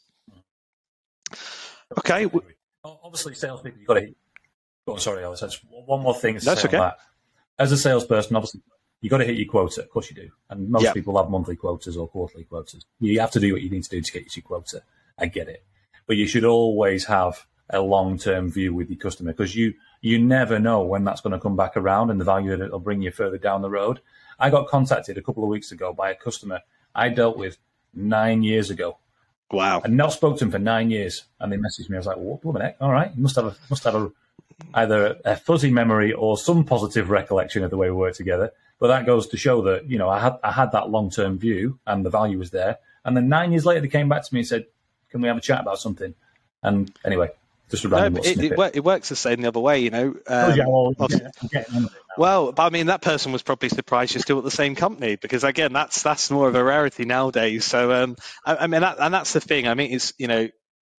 [1.99, 2.29] Okay.
[2.85, 4.15] Obviously, salespeople, you've got to.
[4.87, 5.61] Oh, sorry, Ellis.
[5.69, 6.39] One more thing.
[6.43, 6.77] That's okay.
[6.77, 6.99] That.
[7.59, 8.61] As a salesperson, obviously,
[9.01, 9.83] you've got to hit your quota.
[9.83, 10.31] Of course, you do.
[10.51, 10.95] And most yep.
[10.95, 12.85] people have monthly quotas or quarterly quotas.
[13.01, 14.83] You have to do what you need to do to get your quota.
[15.19, 15.65] I get it.
[16.07, 20.19] But you should always have a long term view with your customer because you you
[20.21, 23.03] never know when that's going to come back around and the value that it'll bring
[23.03, 24.01] you further down the road.
[24.39, 26.61] I got contacted a couple of weeks ago by a customer
[26.95, 27.59] I dealt with
[27.95, 28.99] nine years ago.
[29.51, 29.81] Wow.
[29.85, 31.25] And not spoke to him for nine years.
[31.41, 31.97] And they messaged me.
[31.97, 32.77] I was like, what, what heck?
[32.81, 33.11] All right.
[33.15, 34.11] You must have a, must have a,
[34.75, 38.53] either a fuzzy memory or some positive recollection of the way we worked together.
[38.79, 41.39] But that goes to show that, you know, I had, I had that long term
[41.39, 42.79] view and the value was there.
[43.05, 44.67] And then nine years later, they came back to me and said,
[45.11, 46.15] can we have a chat about something?
[46.63, 47.31] And anyway,
[47.71, 50.09] just a random no, it, it, it, works the same the other way, you know.
[50.09, 50.95] Um, oh, yeah, well,
[51.53, 51.87] yeah,
[52.17, 55.17] well, but I mean, that person was probably surprised you're still at the same company
[55.17, 57.65] because, again, that's that's more of a rarity nowadays.
[57.65, 59.67] So, um, I, I mean, that, and that's the thing.
[59.67, 60.49] I mean, it's you know,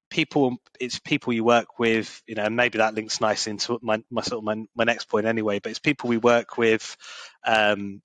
[0.09, 4.03] people, it's people you work with, you know, and maybe that links nice into my
[4.09, 5.59] my sort of my, my next point anyway.
[5.59, 6.97] But it's people we work with,
[7.45, 8.01] um,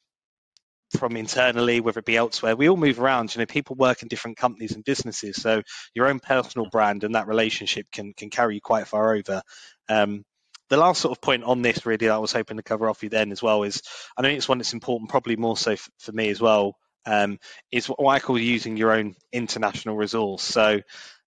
[0.99, 2.57] from internally, whether it be elsewhere.
[2.57, 3.35] We all move around.
[3.35, 5.63] You know, people work in different companies and businesses, so
[5.95, 9.43] your own personal brand and that relationship can can carry you quite far over.
[9.89, 10.25] Um,
[10.69, 13.03] the last sort of point on this, really, that I was hoping to cover off
[13.03, 13.83] you then as well is
[14.17, 17.39] I think it's one that's important, probably more so f- for me as well, um,
[17.71, 20.43] is what I call using your own international resource.
[20.43, 20.81] So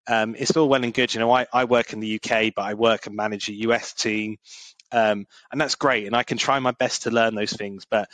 [0.07, 1.13] um, it's all well and good.
[1.13, 3.93] You know, I, I work in the UK, but I work and manage a US
[3.93, 4.37] team.
[4.91, 6.05] Um, and that's great.
[6.05, 7.85] And I can try my best to learn those things.
[7.89, 8.09] But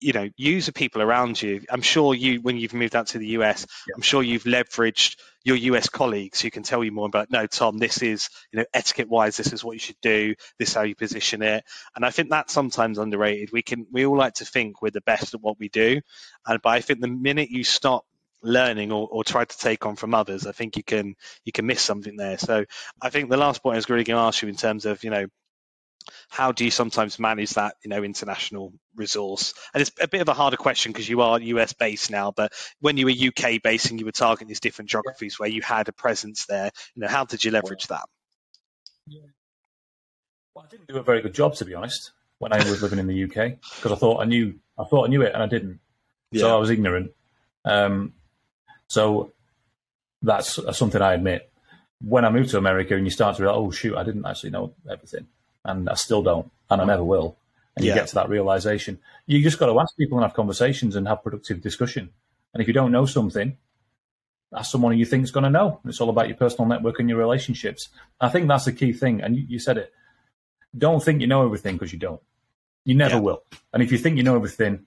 [0.00, 3.18] you know use the people around you i'm sure you when you've moved out to
[3.18, 3.94] the us yeah.
[3.96, 7.78] i'm sure you've leveraged your us colleagues who can tell you more about no tom
[7.78, 10.82] this is you know etiquette wise this is what you should do this is how
[10.82, 11.64] you position it.
[11.94, 13.52] And i think that's sometimes underrated.
[13.52, 16.00] We can we all like to think we're the best at what we do
[16.46, 18.04] and but i think the minute you stop
[18.42, 21.66] learning or, or try to take on from others i think you can you can
[21.66, 22.38] miss something there.
[22.38, 22.64] So
[23.00, 25.04] i think the last point i was really going to ask you in terms of
[25.04, 25.26] you know
[26.28, 29.54] how do you sometimes manage that you know international resource?
[29.74, 32.52] And it's a bit of a harder question because you are us based now but
[32.80, 35.88] when you were uk based and you were targeting these different geographies where you had
[35.88, 38.04] a presence there you know how did you leverage that?
[39.06, 39.20] Yeah.
[40.54, 42.98] well i didn't do a very good job to be honest when i was living
[42.98, 43.34] in the uk
[43.76, 45.80] because i thought i knew i thought i knew it and i didn't.
[46.30, 46.42] Yeah.
[46.42, 47.12] so i was ignorant.
[47.64, 48.14] Um,
[48.88, 49.32] so
[50.22, 51.50] that's something i admit.
[52.00, 54.50] When i moved to america and you start to realize oh shoot i didn't actually
[54.50, 55.26] know everything
[55.66, 57.36] and I still don't, and I never will.
[57.76, 57.92] And yeah.
[57.92, 58.98] you get to that realization.
[59.26, 62.10] You just got to ask people and have conversations and have productive discussion.
[62.54, 63.58] And if you don't know something,
[64.54, 65.80] ask someone who you think is going to know.
[65.84, 67.90] It's all about your personal network and your relationships.
[68.18, 69.20] I think that's the key thing.
[69.20, 69.92] And you, you said it.
[70.76, 72.22] Don't think you know everything because you don't.
[72.84, 73.20] You never yeah.
[73.20, 73.42] will.
[73.74, 74.86] And if you think you know everything,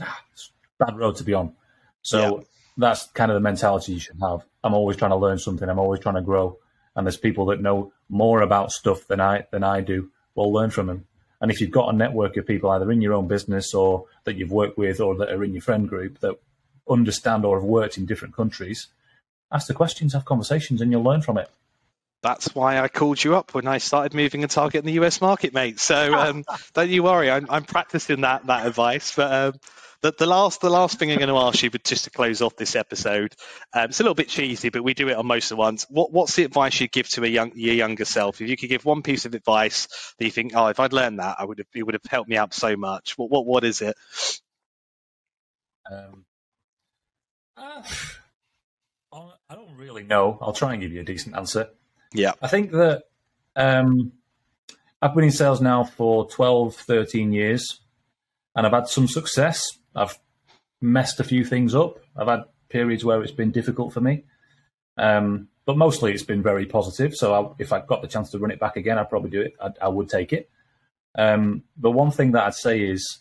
[0.00, 1.54] ah, it's bad road to be on.
[2.02, 2.44] So yeah.
[2.76, 4.44] that's kind of the mentality you should have.
[4.64, 5.68] I'm always trying to learn something.
[5.68, 6.58] I'm always trying to grow
[6.96, 10.10] and there's people that know more about stuff than I than I do.
[10.34, 11.06] We'll learn from them.
[11.40, 14.36] And if you've got a network of people either in your own business or that
[14.36, 16.40] you've worked with or that are in your friend group that
[16.88, 18.88] understand or have worked in different countries,
[19.52, 21.50] ask the questions, have conversations, and you'll learn from it.
[22.22, 25.52] That's why I called you up when I started moving and targeting the US market,
[25.52, 25.78] mate.
[25.78, 29.14] So um, don't you worry, I'm, I'm, practicing that that advice.
[29.14, 29.60] But um,
[30.06, 32.40] the, the, last the last thing I'm going to ask you, but just to close
[32.40, 33.34] off this episode,
[33.72, 35.84] um, it's a little bit cheesy, but we do it on most of the ones.
[35.90, 38.40] What, what's the advice you'd give to a young your younger self?
[38.40, 39.88] If you could give one piece of advice
[40.18, 42.30] that you think, oh, if I'd learned that, I would have it would have helped
[42.30, 43.18] me out so much.
[43.18, 43.96] What what what is it?
[45.90, 46.24] Um,
[47.56, 47.82] uh,
[49.48, 50.38] I don't really know.
[50.40, 51.70] I'll try and give you a decent answer.
[52.12, 53.04] Yeah, I think that
[53.56, 54.12] um,
[55.02, 57.80] I've been in sales now for 12, 13 years,
[58.54, 60.18] and I've had some success I've
[60.80, 61.98] messed a few things up.
[62.16, 64.24] I've had periods where it's been difficult for me,
[64.96, 67.14] um, but mostly it's been very positive.
[67.14, 69.40] So I, if I got the chance to run it back again, I'd probably do
[69.40, 69.54] it.
[69.60, 70.50] I'd, I would take it.
[71.16, 73.20] Um, but one thing that I'd say is,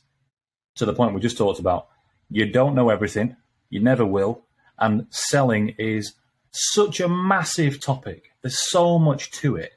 [0.75, 1.87] to the point we just talked about,
[2.29, 3.37] you don't know everything.
[3.69, 4.43] You never will.
[4.77, 6.13] And selling is
[6.51, 8.31] such a massive topic.
[8.41, 9.73] There's so much to it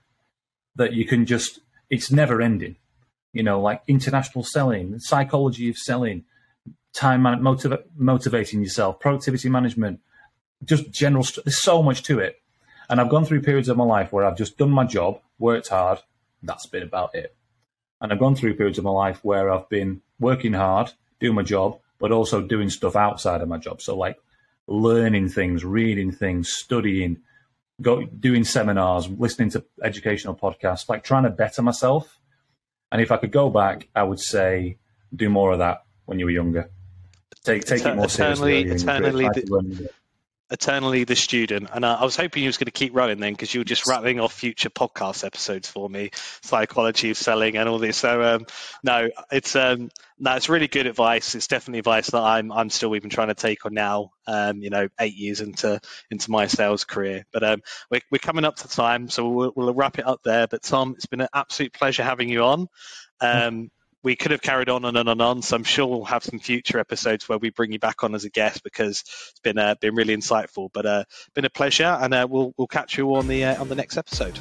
[0.75, 2.77] that you can just, it's never ending.
[3.33, 6.25] You know, like international selling, the psychology of selling,
[6.99, 10.01] time man- motiv- motivating yourself, productivity management,
[10.65, 11.25] just general.
[11.45, 12.41] There's so much to it,
[12.91, 15.69] and I've gone through periods of my life where I've just done my job, worked
[15.69, 16.01] hard.
[16.43, 17.35] That's been about it.
[18.01, 21.43] And I've gone through periods of my life where I've been working hard, doing my
[21.43, 23.81] job, but also doing stuff outside of my job.
[23.81, 24.19] So like
[24.67, 27.19] learning things, reading things, studying,
[27.83, 32.19] go doing seminars, listening to educational podcasts, like trying to better myself.
[32.93, 34.79] And if I could go back, I would say
[35.15, 36.71] do more of that when you were younger.
[37.49, 38.61] Take take it more seriously.
[38.65, 39.89] Eternally, eternally,
[40.51, 41.71] eternally the student.
[41.73, 43.65] And uh, I was hoping you was going to keep running then because you were
[43.65, 46.11] just rattling off future podcast episodes for me,
[46.43, 47.97] psychology of selling and all this.
[47.97, 48.45] So um,
[48.85, 49.89] no, it's um,
[50.19, 51.35] no, it's really good advice.
[51.35, 54.11] It's definitely advice that I'm I'm still even trying to take on now.
[54.27, 55.81] Um, you know, eight years into
[56.11, 57.25] into my sales career.
[57.33, 60.47] But um, we're we're coming up to time, so we'll, we'll wrap it up there.
[60.49, 62.69] But Tom, it's been an absolute pleasure having you on.
[63.23, 63.71] Um,
[64.03, 65.43] we could have carried on and on and on.
[65.43, 68.25] So I'm sure we'll have some future episodes where we bring you back on as
[68.25, 70.69] a guest because it's been uh, been really insightful.
[70.73, 73.69] But uh, been a pleasure, and uh, we'll we'll catch you on the uh, on
[73.69, 74.39] the next episode.